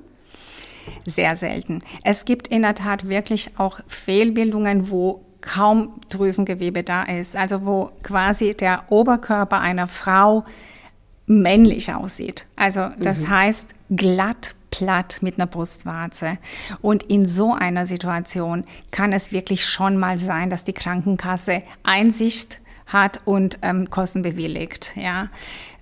Sehr 1.06 1.36
selten. 1.36 1.80
Es 2.04 2.26
gibt 2.26 2.48
in 2.48 2.62
der 2.62 2.76
Tat 2.76 3.08
wirklich 3.10 3.52
auch 3.58 3.80
Fehlbildungen, 3.88 4.90
wo 4.90 5.24
kaum 5.42 6.00
Drüsengewebe 6.10 6.84
da 6.84 7.04
ist, 7.04 7.36
also 7.36 7.66
wo 7.66 7.92
quasi 8.02 8.54
der 8.54 8.84
Oberkörper 8.90 9.60
einer 9.60 9.88
Frau 9.88 10.46
männlich 11.26 11.94
aussieht. 11.94 12.46
Also 12.56 12.90
das 13.00 13.24
mhm. 13.24 13.30
heißt 13.30 13.68
glatt 13.90 14.56
platt 14.74 15.20
mit 15.22 15.38
einer 15.38 15.46
Brustwarze. 15.46 16.40
Und 16.82 17.04
in 17.04 17.28
so 17.28 17.54
einer 17.54 17.86
Situation 17.86 18.64
kann 18.90 19.14
es 19.14 19.32
wirklich 19.32 19.68
schon 19.68 19.98
mal 19.98 20.18
sein, 20.18 20.50
dass 20.50 20.64
die 20.64 20.74
Krankenkasse 20.74 21.62
Einsicht 21.84 22.60
hat 22.88 23.22
und 23.26 23.60
ähm, 23.62 23.92
Kosten 23.92 24.24
bewilligt. 24.24 24.94
Ja. 24.96 25.30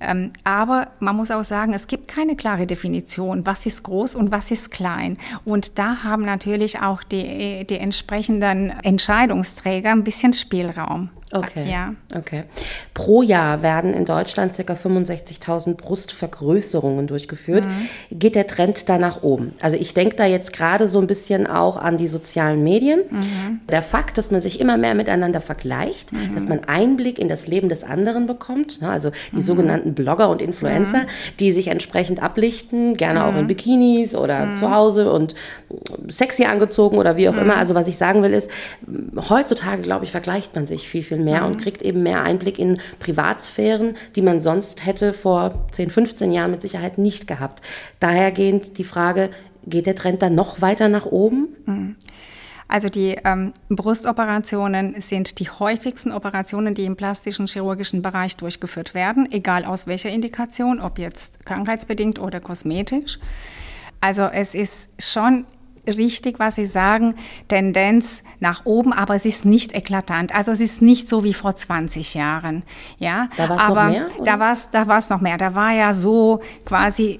Ähm, 0.01 0.31
aber 0.43 0.88
man 1.00 1.15
muss 1.15 1.31
auch 1.31 1.43
sagen, 1.43 1.74
es 1.74 1.88
gibt 1.88 2.08
keine 2.08 2.36
klare 2.36 2.67
Definition, 2.67 3.46
was 3.46 3.65
ist 3.65 3.84
groß 3.84 4.15
und 4.15 4.31
was 4.31 4.51
ist 4.51 4.72
klein. 4.72 5.17
Und 5.46 5.77
da 5.77 6.03
haben 6.03 6.25
natürlich 6.25 6.81
auch 6.81 7.03
die, 7.03 7.65
die 7.65 7.77
entsprechenden 7.77 8.72
Entscheidungsträger 8.84 9.91
ein 9.91 10.03
bisschen 10.03 10.34
Spielraum. 10.34 11.10
Okay. 11.34 11.70
Ja. 11.70 11.96
Okay. 12.13 12.43
Pro 12.93 13.22
Jahr 13.22 13.62
werden 13.62 13.93
in 13.93 14.05
Deutschland 14.05 14.53
ca. 14.55 14.74
65.000 14.74 15.75
Brustvergrößerungen 15.75 17.08
durchgeführt. 17.08 17.65
Mhm. 17.65 18.20
Geht 18.20 18.36
der 18.36 18.48
Trend 18.48 18.89
da 18.89 18.98
nach 18.98 19.24
oben? 19.24 19.53
Also 19.62 19.77
ich 19.77 19.93
denke 19.93 20.15
da 20.15 20.25
jetzt 20.25 20.53
gerade 20.53 20.88
so 20.88 21.00
ein 21.00 21.08
bisschen 21.08 21.48
auch 21.48 21.77
an 21.77 21.98
die 21.98 22.08
sozialen 22.08 22.63
Medien. 22.63 23.01
Mhm. 23.10 23.62
Der 23.70 23.81
Fakt, 23.81 24.17
dass 24.17 24.31
man 24.31 24.41
sich 24.41 24.60
immer 24.60 24.77
mehr 24.77 24.93
miteinander 24.93 25.41
vergleicht, 25.41 26.12
mhm. 26.12 26.36
dass 26.36 26.48
man 26.48 26.65
Einblick 26.65 27.17
in 27.17 27.29
das 27.29 27.48
Leben 27.48 27.70
des 27.70 27.84
anderen 27.84 28.27
bekommt. 28.27 28.81
Ne? 28.81 28.89
Also 28.89 29.12
die 29.31 29.38
mhm. 29.38 29.41
Sogenannten 29.91 29.95
Blogger 29.95 30.29
und 30.29 30.41
Influencer, 30.41 31.03
mhm. 31.03 31.07
die 31.39 31.51
sich 31.51 31.67
entsprechend 31.67 32.21
ablichten, 32.21 32.98
gerne 32.98 33.25
auch 33.25 33.36
in 33.36 33.43
mhm. 33.43 33.48
Bikinis 33.48 34.15
oder 34.15 34.53
zu 34.53 34.71
Hause 34.71 35.12
und 35.12 35.36
sexy 36.07 36.45
angezogen 36.45 36.98
oder 36.98 37.17
wie 37.17 37.29
auch 37.29 37.38
immer. 37.38 37.57
Also 37.57 37.75
was 37.75 37.88
ich 37.88 37.98
sagen 37.98 38.24
will 38.24 38.33
ist, 38.33 38.50
heutzutage, 39.29 39.81
glaube 39.81 40.05
ich, 40.05 40.12
vergleicht 40.12 40.55
man 40.55 40.67
sich 40.67 40.88
viel, 40.88 41.03
viel 41.03 41.19
mehr 41.19 41.41
mhm. 41.41 41.48
und 41.48 41.57
kriegt 41.57 41.81
eben 41.81 42.03
mehr 42.03 42.24
Einblick 42.24 42.60
in 42.60 42.79
Privatsphären, 43.00 43.93
die 44.15 44.21
man 44.21 44.41
sonst 44.41 44.86
hätte 44.86 45.13
vor 45.13 45.67
10, 45.71 45.89
15 45.89 46.31
Jahren 46.31 46.51
mit 46.51 46.62
Sicherheit 46.62 46.98
nicht 46.98 47.27
gehabt. 47.27 47.62
Dahergehend 48.00 48.77
die 48.77 48.83
Frage, 48.83 49.29
geht 49.65 49.86
der 49.86 49.95
Trend 49.95 50.21
dann 50.21 50.33
noch 50.33 50.62
weiter 50.62 50.89
nach 50.89 51.05
oben? 51.05 51.50
Also 52.71 52.87
die 52.87 53.17
ähm, 53.25 53.51
Brustoperationen 53.67 55.01
sind 55.01 55.39
die 55.39 55.49
häufigsten 55.49 56.13
Operationen, 56.13 56.73
die 56.73 56.85
im 56.85 56.95
plastischen 56.95 57.45
chirurgischen 57.45 58.01
Bereich 58.01 58.37
durchgeführt 58.37 58.93
werden, 58.93 59.29
egal 59.29 59.65
aus 59.65 59.87
welcher 59.87 60.09
Indikation, 60.09 60.79
ob 60.79 60.97
jetzt 60.97 61.45
krankheitsbedingt 61.45 62.17
oder 62.17 62.39
kosmetisch. 62.39 63.19
Also 63.99 64.21
es 64.21 64.55
ist 64.55 64.89
schon 64.99 65.45
richtig, 65.85 66.39
was 66.39 66.55
Sie 66.55 66.65
sagen, 66.65 67.15
Tendenz 67.49 68.23
nach 68.39 68.65
oben, 68.65 68.93
aber 68.93 69.15
es 69.15 69.25
ist 69.25 69.43
nicht 69.43 69.75
eklatant. 69.75 70.33
Also 70.33 70.53
es 70.53 70.61
ist 70.61 70.81
nicht 70.81 71.09
so 71.09 71.25
wie 71.25 71.33
vor 71.33 71.57
20 71.57 72.13
Jahren. 72.13 72.63
Ja, 72.99 73.27
da 73.35 73.49
war 73.49 73.57
es 73.57 73.67
noch 73.67 73.89
mehr? 73.89 74.07
Oder? 74.15 74.23
Da 74.23 74.39
war 74.39 74.53
es 74.53 74.71
da 74.71 74.87
war's 74.87 75.09
noch 75.09 75.19
mehr. 75.19 75.37
Da 75.37 75.55
war 75.55 75.73
ja 75.73 75.93
so 75.93 76.39
quasi 76.63 77.19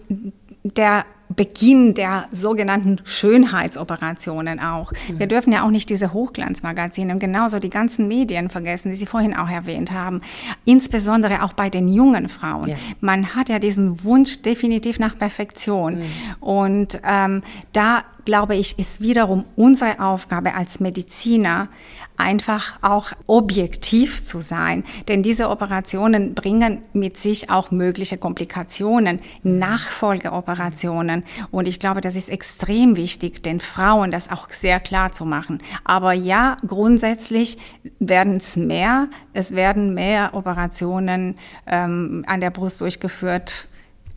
der 0.64 1.04
Beginn 1.36 1.94
der 1.94 2.26
sogenannten 2.32 3.00
Schönheitsoperationen 3.04 4.60
auch. 4.60 4.92
Mhm. 4.92 5.20
Wir 5.20 5.28
dürfen 5.28 5.54
ja 5.54 5.64
auch 5.64 5.72
nicht 5.72 5.90
diese 5.90 6.14
Hochglanzmagazine 6.14 7.14
und 7.14 7.20
genauso 7.20 7.60
die 7.60 7.70
ganzen 7.70 8.08
Medien 8.08 8.50
vergessen, 8.50 8.92
die 8.92 8.98
Sie 8.98 9.06
vorhin 9.06 9.36
auch 9.36 9.50
erwähnt 9.50 9.92
haben. 9.92 10.22
Insbesondere 10.66 11.44
auch 11.44 11.54
bei 11.54 11.70
den 11.70 11.88
jungen 11.88 12.30
Frauen. 12.30 12.70
Ja. 12.70 12.76
Man 13.00 13.36
hat 13.36 13.50
ja 13.50 13.60
diesen 13.60 14.04
Wunsch 14.04 14.42
definitiv 14.42 15.00
nach 15.00 15.18
Perfektion. 15.18 16.00
Mhm. 16.00 16.04
Und 16.40 17.00
ähm, 17.04 17.44
da 17.74 18.04
glaube 18.26 18.56
ich, 18.56 18.78
ist 18.80 19.02
wiederum 19.02 19.46
unsere 19.56 20.00
Aufgabe 20.00 20.56
als 20.56 20.80
Mediziner, 20.80 21.70
einfach 22.18 22.78
auch 22.82 23.12
objektiv 23.26 24.26
zu 24.26 24.42
sein. 24.42 24.84
Denn 25.08 25.24
diese 25.24 25.50
Operationen 25.50 26.36
bringen 26.36 26.82
mit 26.94 27.18
sich 27.18 27.50
auch 27.50 27.72
mögliche 27.72 28.18
Komplikationen, 28.18 29.20
Nachfolgeoperationen. 29.44 31.24
Und 31.50 31.68
ich 31.68 31.80
glaube, 31.80 32.02
das 32.02 32.16
ist 32.16 32.30
extrem 32.30 32.96
wichtig, 32.96 33.42
den 33.42 33.60
Frauen 33.60 34.12
das 34.12 34.32
auch 34.32 34.50
sehr 34.52 34.80
klar 34.80 35.14
zu 35.14 35.26
machen. 35.26 35.60
Aber 35.84 36.14
ja, 36.14 36.58
grundsätzlich 36.68 37.58
werden 38.00 38.38
es 38.38 38.56
mehr. 38.56 39.08
Es 39.34 39.52
werden 39.56 39.94
mehr 39.94 40.32
Operationen 40.34 41.36
ähm, 41.66 42.24
an 42.28 42.40
der 42.40 42.52
Brust 42.52 42.82
durchgeführt 42.82 43.68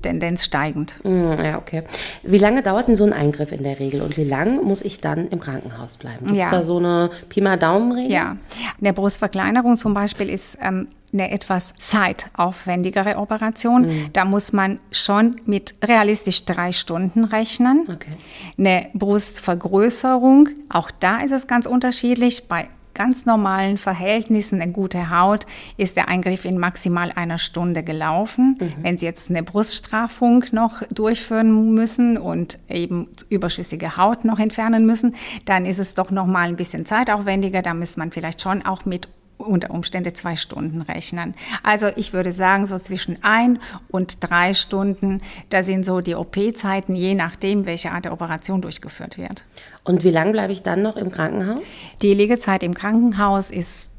Tendenz 0.04 0.44
steigend. 0.44 0.96
Mm, 1.02 1.32
ja, 1.42 1.58
okay. 1.58 1.82
Wie 2.23 2.38
lange 2.38 2.62
dauert 2.62 2.88
denn 2.88 2.96
so 2.96 3.04
ein 3.04 3.12
Eingriff 3.12 3.52
in 3.52 3.62
der 3.62 3.80
Regel 3.80 4.02
und 4.02 4.16
wie 4.16 4.25
lange 4.25 4.62
muss 4.62 4.82
ich 4.82 5.00
dann 5.00 5.28
im 5.28 5.40
Krankenhaus 5.40 5.96
bleiben? 5.96 6.26
Gibt 6.26 6.32
es 6.32 6.38
ja. 6.38 6.50
da 6.50 6.62
so 6.62 6.76
eine 6.78 7.11
Pi 7.28 7.40
mal 7.40 7.58
Daumen-Regel? 7.58 8.12
Ja, 8.12 8.37
eine 8.80 8.92
Brustverkleinerung 8.92 9.78
zum 9.78 9.94
Beispiel 9.94 10.28
ist 10.28 10.58
ähm, 10.61 10.88
eine 11.12 11.30
etwas 11.30 11.75
zeitaufwendigere 11.78 13.16
Operation. 13.16 13.87
Mhm. 13.87 14.11
Da 14.12 14.25
muss 14.25 14.52
man 14.52 14.78
schon 14.90 15.40
mit 15.46 15.75
realistisch 15.82 16.44
drei 16.44 16.73
Stunden 16.73 17.25
rechnen. 17.25 17.88
Okay. 17.88 18.12
Eine 18.58 18.88
Brustvergrößerung, 18.94 20.49
auch 20.68 20.90
da 20.90 21.20
ist 21.20 21.32
es 21.32 21.46
ganz 21.46 21.66
unterschiedlich. 21.66 22.46
Bei 22.49 22.68
ganz 22.94 23.26
normalen 23.26 23.76
Verhältnissen, 23.76 24.62
eine 24.62 24.72
gute 24.72 25.10
Haut, 25.10 25.46
ist 25.76 25.96
der 25.96 26.08
Eingriff 26.08 26.44
in 26.44 26.58
maximal 26.58 27.12
einer 27.12 27.38
Stunde 27.38 27.82
gelaufen. 27.82 28.56
Mhm. 28.60 28.72
Wenn 28.82 28.98
Sie 28.98 29.06
jetzt 29.06 29.30
eine 29.30 29.42
Bruststraffung 29.42 30.44
noch 30.52 30.82
durchführen 30.88 31.74
müssen 31.74 32.16
und 32.16 32.58
eben 32.68 33.08
überschüssige 33.28 33.96
Haut 33.96 34.24
noch 34.24 34.38
entfernen 34.38 34.86
müssen, 34.86 35.14
dann 35.44 35.66
ist 35.66 35.78
es 35.78 35.94
doch 35.94 36.10
noch 36.10 36.26
mal 36.26 36.48
ein 36.48 36.56
bisschen 36.56 36.86
zeitaufwendiger. 36.86 37.62
Da 37.62 37.74
muss 37.74 37.96
man 37.96 38.10
vielleicht 38.10 38.40
schon 38.40 38.64
auch 38.64 38.84
mit 38.84 39.08
unter 39.38 39.70
Umständen 39.70 40.14
zwei 40.14 40.36
Stunden 40.36 40.80
rechnen. 40.82 41.34
Also 41.62 41.88
ich 41.96 42.12
würde 42.12 42.32
sagen, 42.32 42.66
so 42.66 42.78
zwischen 42.78 43.18
ein 43.22 43.58
und 43.88 44.18
drei 44.20 44.54
Stunden, 44.54 45.20
da 45.50 45.62
sind 45.62 45.84
so 45.84 46.00
die 46.00 46.14
OP-Zeiten, 46.14 46.94
je 46.94 47.14
nachdem, 47.14 47.66
welche 47.66 47.90
Art 47.92 48.04
der 48.04 48.12
Operation 48.12 48.60
durchgeführt 48.60 49.18
wird. 49.18 49.44
Und 49.84 50.04
wie 50.04 50.10
lange 50.10 50.32
bleibe 50.32 50.52
ich 50.52 50.62
dann 50.62 50.82
noch 50.82 50.96
im 50.96 51.10
Krankenhaus? 51.10 51.60
Die 52.02 52.14
Liegezeit 52.14 52.62
im 52.62 52.74
Krankenhaus 52.74 53.50
ist 53.50 53.90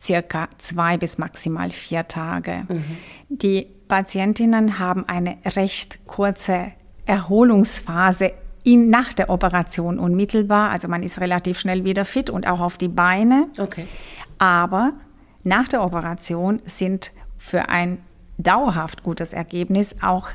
circa 0.00 0.48
zwei 0.58 0.96
bis 0.96 1.18
maximal 1.18 1.70
vier 1.70 2.06
Tage. 2.08 2.64
Mhm. 2.68 2.84
Die 3.28 3.66
Patientinnen 3.88 4.78
haben 4.78 5.08
eine 5.08 5.36
recht 5.44 6.06
kurze 6.06 6.72
Erholungsphase 7.06 8.32
in, 8.64 8.90
nach 8.90 9.12
der 9.12 9.30
Operation 9.30 9.98
unmittelbar. 9.98 10.70
Also 10.70 10.88
man 10.88 11.02
ist 11.02 11.20
relativ 11.20 11.58
schnell 11.58 11.84
wieder 11.84 12.04
fit 12.04 12.30
und 12.30 12.46
auch 12.46 12.60
auf 12.60 12.78
die 12.78 12.88
Beine. 12.88 13.48
Okay. 13.58 13.86
Aber 14.42 14.94
nach 15.44 15.68
der 15.68 15.84
Operation 15.84 16.60
sind 16.64 17.12
für 17.38 17.68
ein 17.68 17.98
dauerhaft 18.38 19.04
gutes 19.04 19.32
Ergebnis 19.32 19.94
auch 20.02 20.30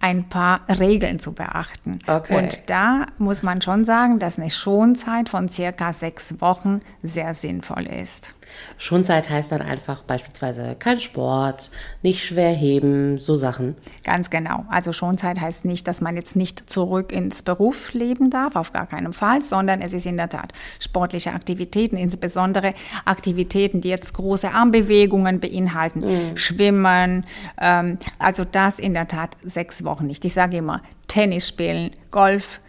ein 0.00 0.28
paar 0.28 0.62
Regeln 0.68 1.20
zu 1.20 1.32
beachten. 1.34 2.00
Okay. 2.08 2.36
Und 2.36 2.68
da 2.68 3.06
muss 3.18 3.44
man 3.44 3.60
schon 3.60 3.84
sagen, 3.84 4.18
dass 4.18 4.40
eine 4.40 4.50
Schonzeit 4.50 5.28
von 5.28 5.48
circa 5.48 5.92
sechs 5.92 6.40
Wochen 6.40 6.80
sehr 7.04 7.32
sinnvoll 7.32 7.86
ist. 7.86 8.34
Schonzeit 8.78 9.30
heißt 9.30 9.52
dann 9.52 9.62
einfach 9.62 10.02
beispielsweise 10.02 10.76
kein 10.78 11.00
Sport, 11.00 11.70
nicht 12.02 12.24
schwer 12.24 12.52
heben, 12.52 13.18
so 13.18 13.36
Sachen. 13.36 13.76
Ganz 14.04 14.30
genau. 14.30 14.64
Also 14.68 14.92
Schonzeit 14.92 15.40
heißt 15.40 15.64
nicht, 15.64 15.86
dass 15.88 16.00
man 16.00 16.16
jetzt 16.16 16.36
nicht 16.36 16.70
zurück 16.70 17.12
ins 17.12 17.42
Berufsleben 17.42 18.30
darf, 18.30 18.56
auf 18.56 18.72
gar 18.72 18.86
keinen 18.86 19.12
Fall, 19.12 19.42
sondern 19.42 19.80
es 19.80 19.92
ist 19.92 20.06
in 20.06 20.16
der 20.16 20.28
Tat 20.28 20.52
sportliche 20.80 21.32
Aktivitäten, 21.32 21.96
insbesondere 21.96 22.74
Aktivitäten, 23.04 23.80
die 23.80 23.88
jetzt 23.88 24.14
große 24.14 24.50
Armbewegungen 24.50 25.40
beinhalten, 25.40 26.00
mhm. 26.00 26.36
Schwimmen. 26.36 27.24
Ähm, 27.60 27.98
also 28.18 28.44
das 28.44 28.78
in 28.78 28.94
der 28.94 29.08
Tat 29.08 29.36
sechs 29.42 29.84
Wochen 29.84 30.06
nicht. 30.06 30.24
Ich 30.24 30.34
sage 30.34 30.58
immer 30.58 30.82
Tennis 31.08 31.48
spielen, 31.48 31.90
Golf, 32.10 32.60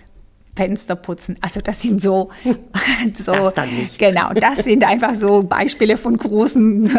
Fenster 0.56 0.96
putzen. 0.96 1.38
Also 1.42 1.62
das 1.62 1.82
sind 1.82 2.02
so, 2.02 2.30
so 3.14 3.50
das 3.50 3.68
genau, 3.98 4.34
das 4.34 4.60
sind 4.60 4.84
einfach 4.86 5.16
so 5.16 5.44
Beispiele 5.44 5.98
von 5.98 6.18
großen 6.18 6.98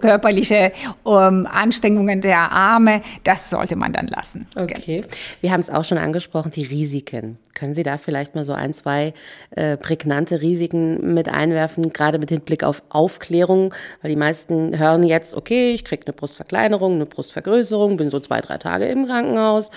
körperlichen 0.00 0.70
ähm, 1.06 1.46
Anstrengungen 1.50 2.20
der 2.20 2.50
Arme. 2.50 3.02
Das 3.22 3.50
sollte 3.50 3.76
man 3.76 3.92
dann 3.92 4.06
lassen. 4.06 4.46
Okay. 4.56 5.04
Wir 5.40 5.52
haben 5.52 5.60
es 5.60 5.70
auch 5.70 5.84
schon 5.84 5.98
angesprochen, 5.98 6.50
die 6.50 6.64
Risiken. 6.64 7.38
Können 7.54 7.74
Sie 7.74 7.84
da 7.84 7.98
vielleicht 7.98 8.34
mal 8.34 8.44
so 8.44 8.52
ein, 8.52 8.74
zwei 8.74 9.14
äh, 9.50 9.76
prägnante 9.76 10.40
Risiken 10.40 11.14
mit 11.14 11.28
einwerfen, 11.28 11.90
gerade 11.90 12.18
mit 12.18 12.30
Hinblick 12.30 12.64
auf 12.64 12.82
Aufklärung? 12.88 13.72
Weil 14.02 14.10
die 14.10 14.16
meisten 14.16 14.76
hören 14.76 15.04
jetzt, 15.04 15.34
okay, 15.34 15.72
ich 15.72 15.84
kriege 15.84 16.04
eine 16.06 16.14
Brustverkleinerung, 16.14 16.94
eine 16.94 17.06
Brustvergrößerung, 17.06 17.96
bin 17.96 18.10
so 18.10 18.18
zwei, 18.18 18.40
drei 18.40 18.58
Tage 18.58 18.86
im 18.86 19.06
Krankenhaus. 19.06 19.70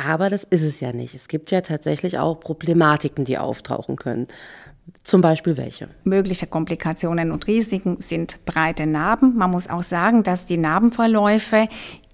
Aber 0.00 0.30
das 0.30 0.44
ist 0.44 0.62
es 0.62 0.80
ja 0.80 0.92
nicht. 0.92 1.14
Es 1.14 1.28
gibt 1.28 1.50
ja 1.50 1.60
tatsächlich 1.60 2.18
auch 2.18 2.40
Problematiken, 2.40 3.26
die 3.26 3.36
auftauchen 3.36 3.96
können. 3.96 4.28
Zum 5.04 5.20
Beispiel 5.20 5.58
welche? 5.58 5.88
Mögliche 6.04 6.46
Komplikationen 6.46 7.30
und 7.30 7.46
Risiken 7.46 8.00
sind 8.00 8.44
breite 8.46 8.86
Narben. 8.86 9.36
Man 9.36 9.50
muss 9.50 9.68
auch 9.68 9.82
sagen, 9.82 10.22
dass 10.22 10.46
die 10.46 10.56
Narbenverläufe 10.56 11.68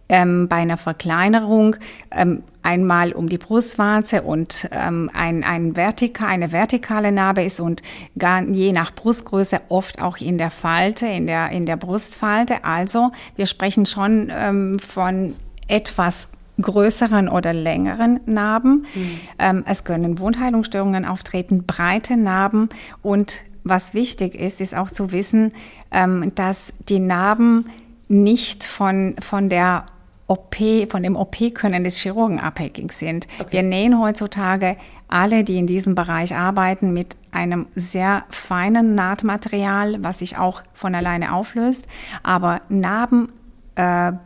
ähm, 0.08 0.48
bei 0.48 0.56
einer 0.56 0.76
Verkleinerung 0.76 1.76
ähm, 2.10 2.42
einmal 2.62 3.12
um 3.12 3.28
die 3.28 3.38
Brustwarze 3.38 4.22
und 4.22 4.68
ähm, 4.72 5.08
ein, 5.14 5.44
ein 5.44 5.74
Vertika, 5.74 6.26
eine 6.26 6.50
vertikale 6.50 7.12
Narbe 7.12 7.44
ist 7.44 7.60
und 7.60 7.82
gar, 8.18 8.42
je 8.42 8.72
nach 8.72 8.92
Brustgröße 8.94 9.60
oft 9.68 10.02
auch 10.02 10.18
in 10.18 10.38
der 10.38 10.50
Falte, 10.50 11.06
in 11.06 11.26
der, 11.26 11.50
in 11.50 11.66
der 11.66 11.76
Brustfalte. 11.76 12.64
Also 12.64 13.12
wir 13.36 13.46
sprechen 13.46 13.86
schon 13.86 14.30
ähm, 14.34 14.78
von 14.80 15.34
etwas 15.68 16.28
größeren 16.60 17.28
oder 17.28 17.52
längeren 17.52 18.20
Narben. 18.26 18.86
Mhm. 18.94 19.20
Ähm, 19.38 19.64
es 19.66 19.84
können 19.84 20.18
Wundheilungsstörungen 20.18 21.04
auftreten, 21.04 21.64
breite 21.64 22.16
Narben 22.16 22.68
und 23.02 23.42
was 23.64 23.94
wichtig 23.94 24.36
ist, 24.36 24.60
ist 24.60 24.76
auch 24.76 24.90
zu 24.90 25.10
wissen, 25.10 25.52
ähm, 25.90 26.32
dass 26.36 26.72
die 26.88 27.00
Narben 27.00 27.66
nicht 28.08 28.62
von, 28.62 29.16
von 29.18 29.48
der 29.48 29.86
OP, 30.28 30.56
von 30.88 31.02
dem 31.02 31.16
OP-Können 31.16 31.84
des 31.84 31.98
Chirurgen 31.98 32.40
abhängig 32.40 32.92
sind. 32.92 33.26
Okay. 33.38 33.52
Wir 33.52 33.62
nähen 33.62 34.00
heutzutage 34.00 34.76
alle, 35.08 35.44
die 35.44 35.58
in 35.58 35.66
diesem 35.66 35.94
Bereich 35.94 36.36
arbeiten, 36.36 36.92
mit 36.92 37.16
einem 37.30 37.66
sehr 37.74 38.24
feinen 38.30 38.94
Nahtmaterial, 38.94 40.02
was 40.02 40.18
sich 40.18 40.36
auch 40.38 40.62
von 40.72 40.94
alleine 40.94 41.32
auflöst. 41.32 41.84
Aber 42.22 42.60
Narben 42.68 43.32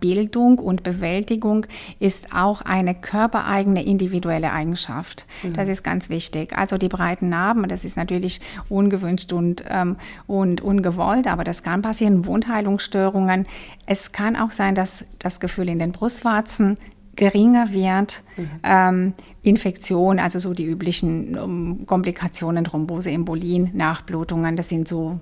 Bildung 0.01 0.59
und 0.59 0.85
Bewältigung 0.85 1.67
ist 1.99 2.33
auch 2.33 2.63
eine 2.63 2.95
körpereigene 2.95 3.85
individuelle 3.85 4.53
Eigenschaft. 4.53 5.27
Mhm. 5.43 5.55
Das 5.55 5.69
ist 5.69 5.83
ganz 5.83 6.09
wichtig. 6.09 6.57
Also 6.57 6.79
die 6.79 6.89
breiten 6.89 7.29
Narben, 7.29 7.69
das 7.69 7.85
ist 7.85 7.97
natürlich 7.97 8.41
ungewünscht 8.69 9.33
und, 9.33 9.65
ähm, 9.69 9.97
und 10.29 10.61
ungewollt, 10.61 11.27
aber 11.27 11.43
das 11.43 11.65
kann 11.65 11.83
passieren. 11.83 12.27
Wundheilungsstörungen. 12.27 13.47
Es 13.87 14.13
kann 14.13 14.37
auch 14.37 14.53
sein, 14.53 14.77
dass 14.77 15.05
das 15.19 15.41
Gefühl 15.41 15.69
in 15.69 15.81
den 15.81 15.91
Brustwarzen 15.91 16.79
geringer 17.17 17.73
wird, 17.73 18.23
mhm. 18.37 18.51
ähm, 18.63 19.15
Infektion, 19.43 20.19
also 20.19 20.39
so 20.39 20.55
die 20.55 20.65
üblichen 20.65 21.37
ähm, 21.37 21.87
Komplikationen, 21.87 22.65
Thrombose, 22.65 23.11
Embolien, 23.11 23.71
Nachblutungen, 23.75 24.57
das 24.57 24.69
sind 24.69 24.87
so 24.87 25.19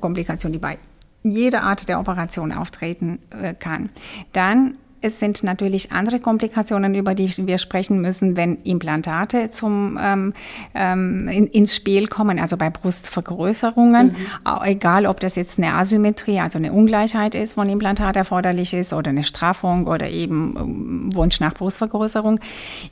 Komplikationen, 0.00 0.52
die 0.52 0.58
bei 0.58 0.78
jede 1.22 1.62
Art 1.62 1.88
der 1.88 2.00
Operation 2.00 2.52
auftreten 2.52 3.18
äh, 3.30 3.54
kann. 3.54 3.90
Dann 4.32 4.76
es 5.00 5.20
sind 5.20 5.42
natürlich 5.42 5.92
andere 5.92 6.18
Komplikationen, 6.18 6.94
über 6.94 7.14
die 7.14 7.30
wir 7.46 7.58
sprechen 7.58 8.00
müssen, 8.00 8.36
wenn 8.36 8.56
Implantate 8.64 9.50
zum, 9.50 9.98
ähm, 10.00 10.34
ähm, 10.74 11.28
in, 11.28 11.46
ins 11.46 11.74
Spiel 11.74 12.08
kommen, 12.08 12.38
also 12.38 12.56
bei 12.56 12.70
Brustvergrößerungen. 12.70 14.08
Mhm. 14.08 14.16
Egal, 14.62 15.06
ob 15.06 15.20
das 15.20 15.36
jetzt 15.36 15.58
eine 15.58 15.74
Asymmetrie, 15.74 16.40
also 16.40 16.58
eine 16.58 16.72
Ungleichheit 16.72 17.34
ist, 17.34 17.56
wo 17.56 17.60
ein 17.60 17.68
Implantat 17.68 18.16
erforderlich 18.16 18.74
ist, 18.74 18.92
oder 18.92 19.10
eine 19.10 19.22
Straffung 19.22 19.86
oder 19.86 20.08
eben 20.08 20.56
ähm, 20.58 21.16
Wunsch 21.16 21.40
nach 21.40 21.54
Brustvergrößerung. 21.54 22.40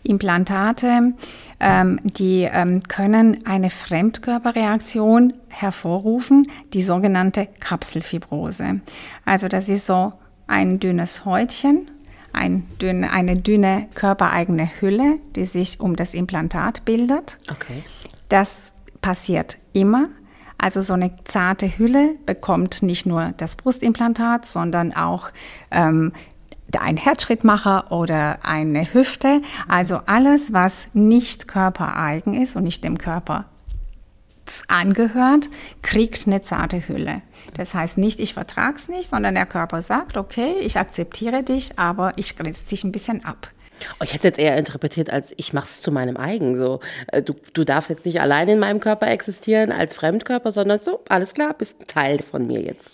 Implantate, 0.05 1.15
ähm, 1.59 2.01
die 2.05 2.49
ähm, 2.51 2.83
können 2.85 3.47
eine 3.47 3.71
Fremdkörperreaktion 3.71 5.33
hervorrufen, 5.49 6.47
die 6.73 6.83
sogenannte 6.83 7.49
Kapselfibrose. 7.61 8.81
Also 9.25 9.49
das 9.49 9.69
ist 9.69 9.87
so 9.87 10.13
ein 10.47 10.79
dünnes 10.79 11.25
Häutchen 11.25 11.89
ein 12.37 12.67
dünne, 12.81 13.11
eine 13.11 13.39
dünne 13.39 13.89
körpereigene 13.95 14.69
Hülle, 14.81 15.19
die 15.35 15.45
sich 15.45 15.81
um 15.81 15.97
das 15.97 16.15
Implantat 16.15 16.85
bildet. 16.85 17.39
Okay. 17.51 17.83
Das 18.29 18.73
passiert 19.01 19.59
immer. 19.73 20.09
Also 20.59 20.81
so 20.81 20.95
eine 20.95 21.13
zarte 21.25 21.79
Hülle 21.79 22.15
bekommt 22.25 22.83
nicht 22.83 23.07
nur 23.07 23.35
das 23.37 23.57
Brustimplantat, 23.57 24.47
sondern 24.47 24.95
auch 24.95 25.31
ähm, 25.71 26.13
ein 26.79 26.97
Herzschrittmacher 26.97 27.93
oder 27.93 28.39
eine 28.43 28.93
Hüfte. 28.93 29.43
Also 29.69 30.01
alles, 30.07 30.53
was 30.53 30.89
nicht 30.95 31.49
körpereigen 31.49 32.35
ist 32.35 32.57
und 32.57 32.65
nicht 32.65 32.85
dem 32.85 32.99
Körper 32.99 33.45
angehört, 34.69 35.49
kriegt 35.83 36.27
eine 36.27 36.43
zarte 36.43 36.89
Hülle. 36.89 37.23
Das 37.55 37.75
heißt 37.75 37.99
nicht, 37.99 38.21
ich 38.21 38.35
vertrage 38.35 38.77
es 38.77 38.89
nicht, 38.89 39.11
sondern 39.11 39.35
der 39.35 39.47
Körper 39.47 39.83
sagt, 39.83 40.17
okay, 40.17 40.55
ich 40.61 40.79
akzeptiere 40.79 41.43
dich, 41.43 41.79
aber 41.79 42.13
ich 42.17 42.37
grenze 42.37 42.65
dich 42.69 42.85
ein 42.85 42.93
bisschen 42.93 43.25
ab. 43.25 43.51
Oh, 44.01 44.05
ich 44.05 44.11
hätte 44.11 44.19
es 44.19 44.23
jetzt 44.25 44.39
eher 44.39 44.57
interpretiert 44.57 45.11
als 45.11 45.35
ich 45.37 45.53
mache 45.53 45.67
es 45.67 45.81
zu 45.83 45.93
meinem 45.93 46.17
eigen. 46.17 46.57
So, 46.57 46.81
äh, 47.09 47.23
du, 47.23 47.35
du 47.53 47.65
darfst 47.65 47.91
jetzt 47.91 48.07
nicht 48.07 48.21
allein 48.21 48.49
in 48.49 48.59
meinem 48.59 48.81
Körper 48.81 49.09
existieren 49.09 49.73
als 49.73 49.95
Fremdkörper, 49.95 50.53
sondern 50.53 50.81
so, 50.81 51.01
alles 51.09 51.35
klar, 51.35 51.55
bist 51.55 51.81
ein 51.81 51.87
Teil 51.87 52.21
von 52.21 52.47
mir 52.47 52.61
jetzt. 52.61 52.91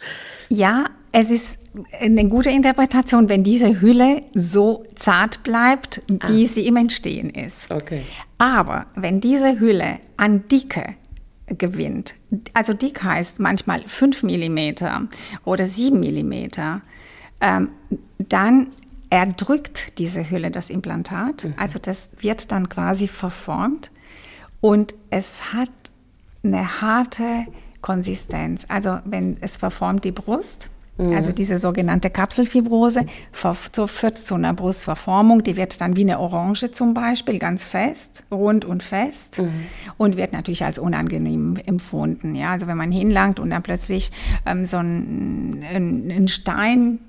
Ja, 0.49 0.87
es 1.13 1.31
ist 1.31 1.59
eine 2.01 2.27
gute 2.27 2.51
Interpretation, 2.51 3.29
wenn 3.29 3.45
diese 3.45 3.81
Hülle 3.81 4.23
so 4.35 4.85
zart 4.95 5.43
bleibt, 5.43 6.03
wie 6.09 6.45
ah. 6.45 6.49
sie 6.49 6.67
im 6.67 6.77
Entstehen 6.77 7.31
ist. 7.31 7.71
Okay. 7.71 8.03
Aber 8.39 8.87
wenn 8.97 9.21
diese 9.21 9.61
Hülle 9.61 9.99
an 10.17 10.49
Dicke 10.49 10.97
gewinnt. 11.59 12.15
Also 12.55 12.73
dick 12.73 13.03
heißt 13.03 13.41
manchmal 13.41 13.87
5 13.87 14.23
mm 14.23 15.09
oder 15.45 15.67
7 15.67 15.99
mm. 15.99 16.51
Ähm, 17.41 17.71
dann 18.19 18.69
erdrückt 19.11 19.99
diese 19.99 20.31
Hülle 20.31 20.51
das 20.51 20.71
Implantat. 20.71 21.45
Mhm. 21.45 21.55
Also 21.57 21.79
das 21.79 22.11
wird 22.19 22.53
dann 22.53 22.69
quasi 22.69 23.09
verformt 23.09 23.91
und 24.61 24.95
es 25.11 25.53
hat 25.53 25.71
eine 26.45 26.81
harte 26.81 27.47
Konsistenz. 27.83 28.65
Also 28.69 29.01
wenn 29.05 29.37
es 29.41 29.57
verformt 29.57 30.05
die 30.05 30.13
Brust, 30.13 30.71
Mhm. 30.99 31.15
Also 31.15 31.33
diese 31.33 31.59
sogenannte 31.59 32.11
Kapselfibrose 32.11 33.07
führt 33.33 34.19
zu 34.19 34.35
einer 34.35 34.53
Brustverformung. 34.53 35.43
Die 35.43 35.57
wird 35.57 35.81
dann 35.81 35.97
wie 35.97 36.03
eine 36.03 36.19
Orange 36.21 36.71
zum 36.73 36.95
Beispiel, 36.95 37.39
ganz 37.39 37.65
fest, 37.65 38.25
rund 38.31 38.65
und 38.65 38.83
fest 38.83 39.39
mhm. 39.39 39.67
und 39.97 40.17
wird 40.17 40.33
natürlich 40.33 40.65
als 40.65 40.79
unangenehm 40.79 41.57
empfunden. 41.65 42.35
Ja, 42.35 42.53
also 42.53 42.67
wenn 42.67 42.77
man 42.77 42.93
hinlangt 42.93 43.41
und 43.41 43.51
dann 43.51 43.63
plötzlich 43.63 44.13
ähm, 44.45 44.67
so 44.67 44.79
ein, 44.79 45.65
ein, 45.69 46.11
ein 46.11 46.29
Stein 46.29 47.01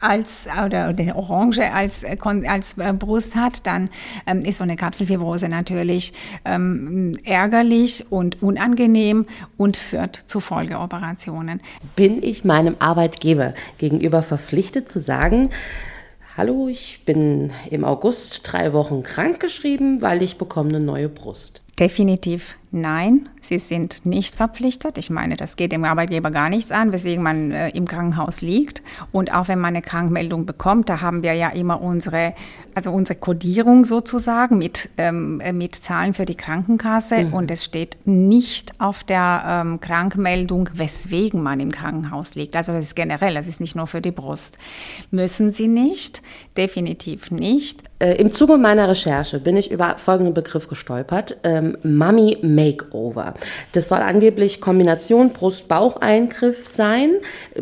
als 0.00 0.48
oder, 0.66 0.90
oder 0.90 1.16
Orange 1.16 1.72
als, 1.72 2.02
äh, 2.02 2.16
als 2.46 2.78
äh, 2.78 2.92
Brust 2.92 3.36
hat, 3.36 3.66
dann 3.66 3.90
ähm, 4.26 4.40
ist 4.40 4.58
so 4.58 4.64
eine 4.64 4.76
Kapselfibrose 4.76 5.48
natürlich 5.48 6.12
ähm, 6.44 7.12
ärgerlich 7.24 8.10
und 8.10 8.42
unangenehm 8.42 9.26
und 9.56 9.76
führt 9.76 10.16
zu 10.16 10.40
Folgeoperationen. 10.40 11.60
Bin 11.96 12.22
ich 12.22 12.44
meinem 12.44 12.76
Arbeitgeber 12.78 13.54
gegenüber 13.78 14.22
verpflichtet 14.22 14.90
zu 14.90 14.98
sagen, 14.98 15.50
Hallo, 16.36 16.68
ich 16.68 17.02
bin 17.04 17.50
im 17.70 17.84
August 17.84 18.40
drei 18.44 18.72
Wochen 18.72 19.02
krankgeschrieben, 19.02 20.00
weil 20.00 20.22
ich 20.22 20.38
bekomme 20.38 20.70
eine 20.70 20.80
neue 20.80 21.08
Brust. 21.08 21.60
Definitiv 21.78 22.56
nein, 22.72 23.28
sie 23.40 23.58
sind 23.58 24.06
nicht 24.06 24.34
verpflichtet. 24.34 24.98
Ich 24.98 25.10
meine, 25.10 25.36
das 25.36 25.56
geht 25.56 25.72
dem 25.72 25.84
Arbeitgeber 25.84 26.30
gar 26.30 26.48
nichts 26.48 26.70
an, 26.70 26.92
weswegen 26.92 27.22
man 27.22 27.50
äh, 27.50 27.70
im 27.70 27.86
Krankenhaus 27.86 28.40
liegt. 28.40 28.82
Und 29.12 29.32
auch 29.32 29.48
wenn 29.48 29.58
man 29.58 29.74
eine 29.74 29.82
Krankmeldung 29.82 30.46
bekommt, 30.46 30.88
da 30.88 31.00
haben 31.00 31.22
wir 31.22 31.32
ja 31.34 31.48
immer 31.48 31.80
unsere, 31.80 32.34
also 32.74 32.92
unsere 32.92 33.18
Kodierung 33.18 33.84
sozusagen 33.84 34.58
mit, 34.58 34.90
ähm, 34.98 35.40
äh, 35.40 35.52
mit 35.52 35.74
Zahlen 35.74 36.14
für 36.14 36.26
die 36.26 36.36
Krankenkasse. 36.36 37.24
Mhm. 37.24 37.32
Und 37.32 37.50
es 37.50 37.64
steht 37.64 37.98
nicht 38.04 38.80
auf 38.80 39.04
der 39.04 39.42
ähm, 39.46 39.80
Krankmeldung, 39.80 40.68
weswegen 40.74 41.42
man 41.42 41.60
im 41.60 41.72
Krankenhaus 41.72 42.34
liegt. 42.34 42.56
Also 42.56 42.72
das 42.72 42.86
ist 42.86 42.96
generell, 42.96 43.34
das 43.34 43.48
ist 43.48 43.60
nicht 43.60 43.74
nur 43.74 43.86
für 43.86 44.00
die 44.00 44.12
Brust. 44.12 44.56
Müssen 45.10 45.50
sie 45.50 45.68
nicht, 45.68 46.22
definitiv 46.56 47.30
nicht. 47.30 47.82
Äh, 48.00 48.14
Im 48.14 48.30
Zuge 48.30 48.56
meiner 48.56 48.88
Recherche 48.88 49.40
bin 49.40 49.56
ich 49.58 49.70
über 49.70 49.96
folgenden 49.98 50.32
Begriff 50.32 50.68
gestolpert. 50.68 51.36
Ähm, 51.44 51.76
Mummy 51.82 52.38
Makeover. 52.60 53.34
Das 53.72 53.88
soll 53.88 53.98
angeblich 53.98 54.60
Kombination 54.60 55.32
Brust-Bauch-Eingriff 55.32 56.66
sein. 56.66 57.12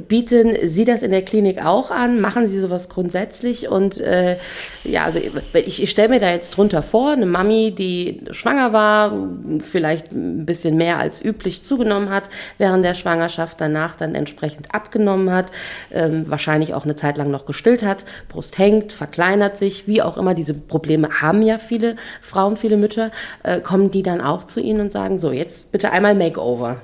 Bieten 0.09 0.57
Sie 0.65 0.85
das 0.85 1.03
in 1.03 1.11
der 1.11 1.23
Klinik 1.23 1.65
auch 1.65 1.91
an? 1.91 2.21
Machen 2.21 2.49
Sie 2.49 2.59
sowas 2.59 2.89
grundsätzlich? 2.89 3.69
Und 3.69 4.01
äh, 4.01 4.37
ja, 4.85 5.05
also 5.05 5.21
ich, 5.55 5.83
ich 5.83 5.91
stelle 5.91 6.09
mir 6.09 6.21
da 6.21 6.31
jetzt 6.31 6.57
drunter 6.57 6.83
vor, 6.83 7.13
eine 7.13 7.27
Mami, 7.27 7.75
die 7.77 8.23
schwanger 8.31 8.73
war, 8.73 9.29
vielleicht 9.61 10.13
ein 10.13 10.47
bisschen 10.47 10.77
mehr 10.77 10.99
als 10.99 11.25
üblich 11.25 11.63
zugenommen 11.63 12.11
hat 12.11 12.31
während 12.59 12.85
der 12.85 12.95
Schwangerschaft, 12.95 13.61
danach 13.61 13.97
dann 13.97 14.15
entsprechend 14.15 14.75
abgenommen 14.75 15.33
hat, 15.33 15.47
ähm, 15.93 16.25
wahrscheinlich 16.29 16.75
auch 16.75 16.85
eine 16.85 16.97
Zeit 16.97 17.17
lang 17.17 17.31
noch 17.31 17.47
gestillt 17.47 17.83
hat, 17.83 18.05
Brust 18.29 18.59
hängt, 18.59 18.93
verkleinert 18.93 19.59
sich, 19.59 19.87
wie 19.87 20.03
auch 20.03 20.17
immer. 20.17 20.35
Diese 20.35 20.55
Probleme 20.55 21.21
haben 21.21 21.43
ja 21.43 21.59
viele 21.59 21.97
Frauen, 22.23 22.57
viele 22.57 22.77
Mütter. 22.77 23.11
Äh, 23.43 23.61
kommen 23.61 23.91
die 23.91 24.03
dann 24.03 24.21
auch 24.21 24.45
zu 24.45 24.61
Ihnen 24.61 24.88
und 24.89 24.93
sagen, 24.93 25.19
so, 25.19 25.33
jetzt 25.33 25.71
bitte 25.71 25.91
einmal 25.93 26.15
Makeover? 26.15 26.79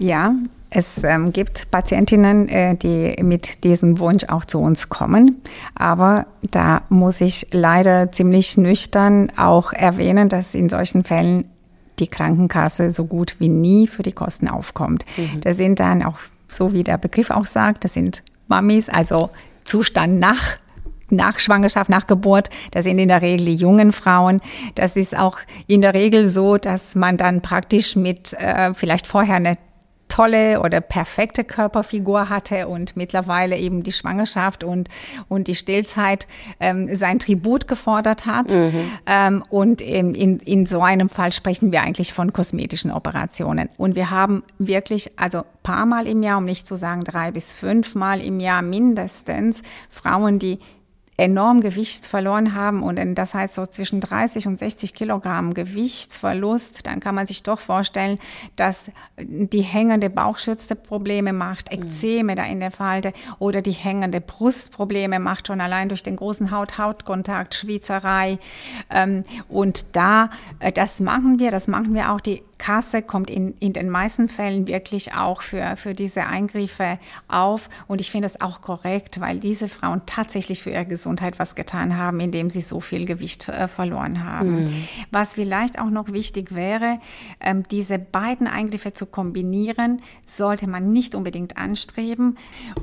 Ja, 0.00 0.34
es 0.70 1.02
ähm, 1.04 1.32
gibt 1.32 1.70
Patientinnen, 1.70 2.48
äh, 2.48 2.76
die 2.76 3.16
mit 3.22 3.64
diesem 3.64 4.00
Wunsch 4.00 4.24
auch 4.24 4.44
zu 4.44 4.58
uns 4.58 4.88
kommen. 4.88 5.40
Aber 5.74 6.26
da 6.42 6.82
muss 6.88 7.20
ich 7.20 7.46
leider 7.52 8.10
ziemlich 8.12 8.56
nüchtern 8.56 9.32
auch 9.36 9.72
erwähnen, 9.72 10.28
dass 10.28 10.54
in 10.54 10.68
solchen 10.68 11.04
Fällen 11.04 11.48
die 12.00 12.08
Krankenkasse 12.08 12.90
so 12.90 13.06
gut 13.06 13.36
wie 13.38 13.48
nie 13.48 13.86
für 13.86 14.02
die 14.02 14.12
Kosten 14.12 14.48
aufkommt. 14.48 15.04
Mhm. 15.16 15.40
Das 15.40 15.56
sind 15.56 15.80
dann 15.80 16.02
auch, 16.02 16.18
so 16.48 16.72
wie 16.72 16.84
der 16.84 16.98
Begriff 16.98 17.30
auch 17.30 17.46
sagt, 17.46 17.84
das 17.84 17.94
sind 17.94 18.22
Mamis, 18.48 18.88
also 18.88 19.30
Zustand 19.64 20.18
nach 20.18 20.58
nach 21.10 21.38
Schwangerschaft, 21.38 21.90
nach 21.90 22.06
Geburt. 22.06 22.50
Das 22.70 22.84
sind 22.84 22.98
in 22.98 23.08
der 23.08 23.22
Regel 23.22 23.46
die 23.46 23.54
jungen 23.54 23.92
Frauen. 23.92 24.40
Das 24.74 24.96
ist 24.96 25.16
auch 25.16 25.38
in 25.66 25.80
der 25.80 25.94
Regel 25.94 26.28
so, 26.28 26.56
dass 26.56 26.94
man 26.94 27.16
dann 27.16 27.42
praktisch 27.42 27.96
mit 27.96 28.32
äh, 28.34 28.74
vielleicht 28.74 29.06
vorher 29.06 29.36
eine 29.36 29.58
tolle 30.08 30.60
oder 30.60 30.80
perfekte 30.80 31.44
Körperfigur 31.44 32.28
hatte 32.28 32.66
und 32.66 32.96
mittlerweile 32.96 33.56
eben 33.56 33.82
die 33.82 33.92
Schwangerschaft 33.92 34.64
und, 34.64 34.88
und 35.28 35.46
die 35.46 35.54
Stillzeit 35.54 36.26
ähm, 36.58 36.94
sein 36.94 37.18
Tribut 37.18 37.68
gefordert 37.68 38.26
hat. 38.26 38.52
Mhm. 38.52 38.90
Ähm, 39.06 39.44
und 39.48 39.80
in, 39.80 40.14
in, 40.14 40.38
in 40.38 40.66
so 40.66 40.80
einem 40.80 41.08
Fall 41.08 41.32
sprechen 41.32 41.72
wir 41.72 41.82
eigentlich 41.82 42.12
von 42.12 42.32
kosmetischen 42.32 42.90
Operationen. 42.90 43.68
Und 43.76 43.94
wir 43.94 44.10
haben 44.10 44.42
wirklich, 44.58 45.12
also 45.16 45.44
paar 45.62 45.86
Mal 45.86 46.06
im 46.06 46.22
Jahr, 46.22 46.38
um 46.38 46.44
nicht 46.44 46.66
zu 46.66 46.76
sagen 46.76 47.04
drei 47.04 47.30
bis 47.30 47.54
fünf 47.54 47.94
Mal 47.94 48.20
im 48.20 48.40
Jahr 48.40 48.62
mindestens, 48.62 49.62
Frauen, 49.88 50.38
die 50.38 50.58
enorm 51.18 51.60
Gewicht 51.60 52.06
verloren 52.06 52.54
haben 52.54 52.82
und 52.82 53.16
das 53.16 53.34
heißt 53.34 53.54
so 53.54 53.66
zwischen 53.66 54.00
30 54.00 54.46
und 54.46 54.60
60 54.60 54.94
Kilogramm 54.94 55.52
Gewichtsverlust, 55.52 56.86
dann 56.86 57.00
kann 57.00 57.16
man 57.16 57.26
sich 57.26 57.42
doch 57.42 57.58
vorstellen, 57.58 58.20
dass 58.54 58.92
die 59.18 59.62
hängende 59.62 60.10
Bauchschürze 60.10 60.76
Probleme 60.76 61.32
macht, 61.32 61.72
mhm. 61.72 61.82
Ekzeme 61.82 62.36
da 62.36 62.44
in 62.44 62.60
der 62.60 62.70
Falte 62.70 63.12
oder 63.40 63.62
die 63.62 63.72
hängende 63.72 64.20
Brust 64.20 64.70
Probleme 64.70 65.18
macht, 65.18 65.48
schon 65.48 65.60
allein 65.60 65.88
durch 65.88 66.04
den 66.04 66.14
großen 66.14 66.52
Haut-Haut-Kontakt, 66.52 67.56
Schwitzerei. 67.56 68.38
Ähm, 68.88 69.24
und 69.48 69.96
da, 69.96 70.30
äh, 70.60 70.70
das 70.70 71.00
machen 71.00 71.40
wir, 71.40 71.50
das 71.50 71.66
machen 71.66 71.94
wir 71.94 72.12
auch 72.12 72.20
die 72.20 72.42
Kasse 72.58 73.02
kommt 73.02 73.30
in, 73.30 73.54
in 73.60 73.72
den 73.72 73.88
meisten 73.88 74.28
Fällen 74.28 74.66
wirklich 74.66 75.14
auch 75.14 75.42
für, 75.42 75.76
für 75.76 75.94
diese 75.94 76.26
Eingriffe 76.26 76.98
auf. 77.28 77.70
Und 77.86 78.00
ich 78.00 78.10
finde 78.10 78.26
es 78.26 78.40
auch 78.40 78.60
korrekt, 78.60 79.20
weil 79.20 79.38
diese 79.38 79.68
Frauen 79.68 80.02
tatsächlich 80.06 80.62
für 80.62 80.70
ihre 80.70 80.84
Gesundheit 80.84 81.38
was 81.38 81.54
getan 81.54 81.96
haben, 81.96 82.20
indem 82.20 82.50
sie 82.50 82.60
so 82.60 82.80
viel 82.80 83.06
Gewicht 83.06 83.48
äh, 83.48 83.68
verloren 83.68 84.24
haben. 84.24 84.64
Mhm. 84.64 84.88
Was 85.10 85.34
vielleicht 85.34 85.78
auch 85.78 85.90
noch 85.90 86.12
wichtig 86.12 86.54
wäre, 86.54 86.98
ähm, 87.40 87.62
diese 87.70 87.98
beiden 87.98 88.46
Eingriffe 88.46 88.92
zu 88.92 89.06
kombinieren, 89.06 90.02
sollte 90.26 90.66
man 90.66 90.92
nicht 90.92 91.14
unbedingt 91.14 91.56
anstreben. 91.56 92.36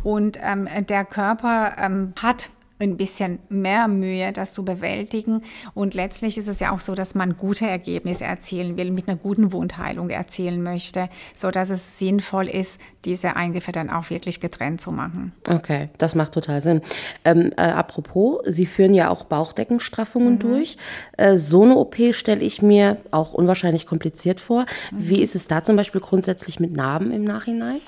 Und 0.04 0.40
ähm, 0.42 0.68
der 0.88 1.06
Körper 1.06 1.76
ähm, 1.78 2.14
hat 2.22 2.50
ein 2.78 2.98
bisschen 2.98 3.40
mehr 3.48 3.88
Mühe, 3.88 4.34
das 4.34 4.52
zu 4.52 4.66
bewältigen. 4.66 5.42
Und 5.74 5.94
letztlich 5.94 6.38
ist 6.38 6.50
es 6.50 6.60
ja 6.60 6.74
auch 6.74 6.82
so, 6.82 6.94
dass 6.94 7.16
man 7.16 7.38
gute 7.38 7.66
Ergebnisse 7.66 8.26
erzielen 8.26 8.78
will, 8.78 8.92
mit 8.92 9.08
einer 9.08 9.18
guten 9.18 9.54
Wundheilung 9.54 10.10
erzielen 10.10 10.62
möchte, 10.62 11.10
so 11.36 11.52
dass 11.52 11.70
es 11.70 11.98
sinnvoll 11.98 12.48
ist, 12.48 12.82
diese 13.06 13.36
Eingriffe 13.38 13.72
dann 13.72 13.90
auch 13.90 14.10
wirklich 14.10 14.42
getrennt 14.42 14.82
zu 14.82 14.92
machen. 14.92 15.32
Okay, 15.48 15.90
das 15.98 16.16
macht 16.16 16.34
total 16.34 16.62
Sinn. 16.62 16.82
Ähm, 17.24 17.54
äh, 17.56 17.62
apropos, 17.62 18.40
Sie 18.46 18.66
führen 18.66 18.94
ja 18.94 19.10
auch 19.10 19.24
Bauchdeckenstraffungen 19.24 20.34
mhm. 20.34 20.40
durch. 20.40 20.78
Äh, 21.18 21.38
so 21.38 21.64
eine 21.64 21.78
OP 21.78 21.96
stelle 22.12 22.42
ich 22.42 22.62
mir 22.62 22.98
auch 23.12 23.34
unwahrscheinlich 23.34 23.86
kompliziert 23.86 24.42
vor. 24.42 24.66
Mhm. 24.92 25.10
Wie 25.10 25.22
ist 25.22 25.36
es 25.36 25.48
da 25.48 25.64
zum 25.64 25.78
Beispiel 25.78 26.02
grundsätzlich 26.02 26.60
mit 26.60 26.74
Narben 26.74 27.12
im 27.12 27.24
Nachhinein? 27.24 27.80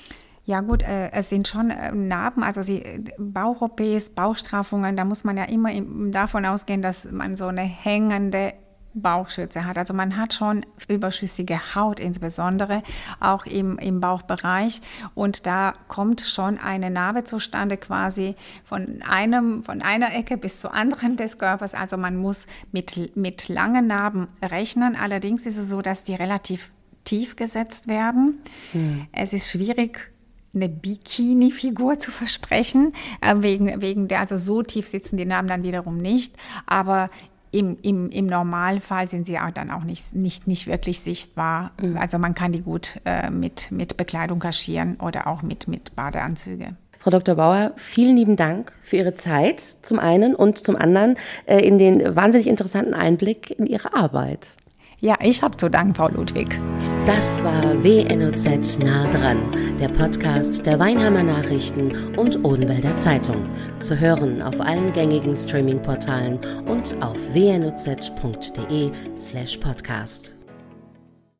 Ja 0.48 0.62
gut, 0.62 0.82
äh, 0.82 1.10
es 1.12 1.28
sind 1.28 1.46
schon 1.46 1.68
äh, 1.68 1.92
Narben, 1.92 2.42
also 2.42 2.62
sie, 2.62 2.82
Bauch-OPs, 3.18 4.08
Bauchstraffungen, 4.14 4.96
da 4.96 5.04
muss 5.04 5.22
man 5.22 5.36
ja 5.36 5.44
immer 5.44 5.70
davon 6.10 6.46
ausgehen, 6.46 6.80
dass 6.80 7.04
man 7.12 7.36
so 7.36 7.48
eine 7.48 7.60
hängende 7.60 8.54
Bauchschütze 8.94 9.66
hat. 9.66 9.76
Also 9.76 9.92
man 9.92 10.16
hat 10.16 10.32
schon 10.32 10.64
überschüssige 10.88 11.74
Haut, 11.74 12.00
insbesondere 12.00 12.82
auch 13.20 13.44
im, 13.44 13.76
im 13.76 14.00
Bauchbereich. 14.00 14.80
Und 15.14 15.46
da 15.46 15.74
kommt 15.86 16.22
schon 16.22 16.56
eine 16.56 16.88
Narbe 16.88 17.24
zustande, 17.24 17.76
quasi 17.76 18.34
von, 18.64 19.02
einem, 19.06 19.62
von 19.62 19.82
einer 19.82 20.14
Ecke 20.14 20.38
bis 20.38 20.60
zur 20.60 20.72
anderen 20.72 21.18
des 21.18 21.36
Körpers. 21.36 21.74
Also 21.74 21.98
man 21.98 22.16
muss 22.16 22.46
mit, 22.72 23.14
mit 23.18 23.50
langen 23.50 23.86
Narben 23.86 24.28
rechnen. 24.40 24.96
Allerdings 24.96 25.44
ist 25.44 25.58
es 25.58 25.68
so, 25.68 25.82
dass 25.82 26.04
die 26.04 26.14
relativ 26.14 26.70
tief 27.04 27.36
gesetzt 27.36 27.86
werden. 27.86 28.38
Hm. 28.72 29.08
Es 29.12 29.34
ist 29.34 29.50
schwierig, 29.50 30.10
eine 30.54 30.68
Bikini-Figur 30.68 31.98
zu 31.98 32.10
versprechen, 32.10 32.92
äh, 33.20 33.34
wegen, 33.38 33.80
wegen 33.82 34.08
der, 34.08 34.20
also 34.20 34.38
so 34.38 34.62
tief 34.62 34.86
sitzen 34.86 35.16
die 35.16 35.26
Narben 35.26 35.48
dann 35.48 35.62
wiederum 35.62 35.98
nicht, 35.98 36.34
aber 36.66 37.10
im, 37.50 37.78
im, 37.82 38.10
im 38.10 38.26
Normalfall 38.26 39.08
sind 39.08 39.26
sie 39.26 39.38
auch 39.38 39.50
dann 39.50 39.70
auch 39.70 39.84
nicht, 39.84 40.14
nicht, 40.14 40.46
nicht 40.46 40.66
wirklich 40.66 41.00
sichtbar. 41.00 41.72
Mhm. 41.80 41.96
Also 41.96 42.18
man 42.18 42.34
kann 42.34 42.52
die 42.52 42.62
gut 42.62 43.00
äh, 43.04 43.30
mit, 43.30 43.70
mit 43.70 43.96
Bekleidung 43.96 44.38
kaschieren 44.38 44.96
oder 44.96 45.26
auch 45.26 45.42
mit, 45.42 45.68
mit 45.68 45.96
Badeanzüge. 45.96 46.76
Frau 46.98 47.10
Dr. 47.10 47.36
Bauer, 47.36 47.72
vielen 47.76 48.16
lieben 48.16 48.36
Dank 48.36 48.72
für 48.82 48.96
Ihre 48.96 49.14
Zeit 49.14 49.60
zum 49.60 49.98
einen 49.98 50.34
und 50.34 50.58
zum 50.58 50.76
anderen 50.76 51.16
äh, 51.46 51.60
in 51.60 51.78
den 51.78 52.16
wahnsinnig 52.16 52.48
interessanten 52.48 52.92
Einblick 52.92 53.52
in 53.58 53.66
Ihre 53.66 53.94
Arbeit. 53.94 54.52
Ja, 55.00 55.16
ich 55.22 55.42
habe 55.42 55.56
zu 55.56 55.70
danken, 55.70 55.94
Frau 55.94 56.08
Ludwig. 56.08 56.60
Das 57.06 57.42
war 57.44 57.84
WNOZ 57.84 58.80
nah 58.80 59.08
dran, 59.12 59.38
der 59.78 59.88
Podcast 59.88 60.66
der 60.66 60.80
Weinheimer 60.80 61.22
Nachrichten 61.22 62.16
und 62.16 62.44
Odenwälder 62.44 62.98
Zeitung. 62.98 63.48
Zu 63.80 63.98
hören 63.98 64.42
auf 64.42 64.60
allen 64.60 64.92
gängigen 64.92 65.36
Streaming-Portalen 65.36 66.40
und 66.66 67.00
auf 67.00 67.16
wnoz.de 67.32 68.90
slash 69.16 69.56
podcast. 69.58 70.37